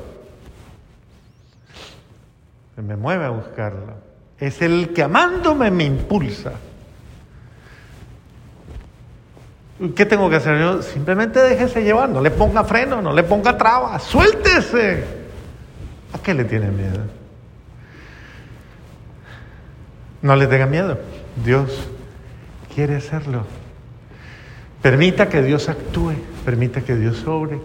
me 2.78 2.96
mueve 2.96 3.26
a 3.26 3.30
buscarlo. 3.30 3.94
Es 4.40 4.62
el 4.62 4.92
que 4.94 5.04
amándome 5.04 5.70
me 5.70 5.84
impulsa. 5.84 6.54
¿Qué 9.96 10.06
tengo 10.06 10.30
que 10.30 10.36
hacer 10.36 10.60
yo? 10.60 10.82
Simplemente 10.82 11.40
déjese 11.40 11.84
llevar, 11.84 12.10
no 12.10 12.22
le 12.22 12.32
ponga 12.32 12.64
freno, 12.64 13.02
no 13.02 13.14
le 13.14 13.24
ponga 13.24 13.58
trabas, 13.58 14.04
suéltese. 14.04 15.21
¿A 16.14 16.20
qué 16.20 16.34
le 16.34 16.44
tiene 16.44 16.70
miedo? 16.70 17.00
No 20.22 20.36
le 20.36 20.48
tenga 20.48 20.66
miedo. 20.66 21.00
Dios 21.44 21.88
quiere 22.74 22.96
hacerlo. 22.96 23.46
Permita 24.82 25.30
que 25.30 25.42
Dios 25.42 25.70
actúe, 25.70 26.14
permita 26.44 26.82
que 26.82 26.96
Dios 26.96 27.18
sobre 27.18 27.60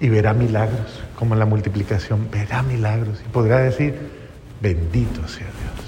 y 0.00 0.08
verá 0.08 0.34
milagros, 0.34 1.02
como 1.18 1.34
la 1.34 1.46
multiplicación, 1.46 2.28
verá 2.30 2.62
milagros 2.62 3.20
y 3.24 3.28
podrá 3.28 3.58
decir, 3.58 3.94
bendito 4.60 5.26
sea 5.26 5.46
Dios. 5.46 5.85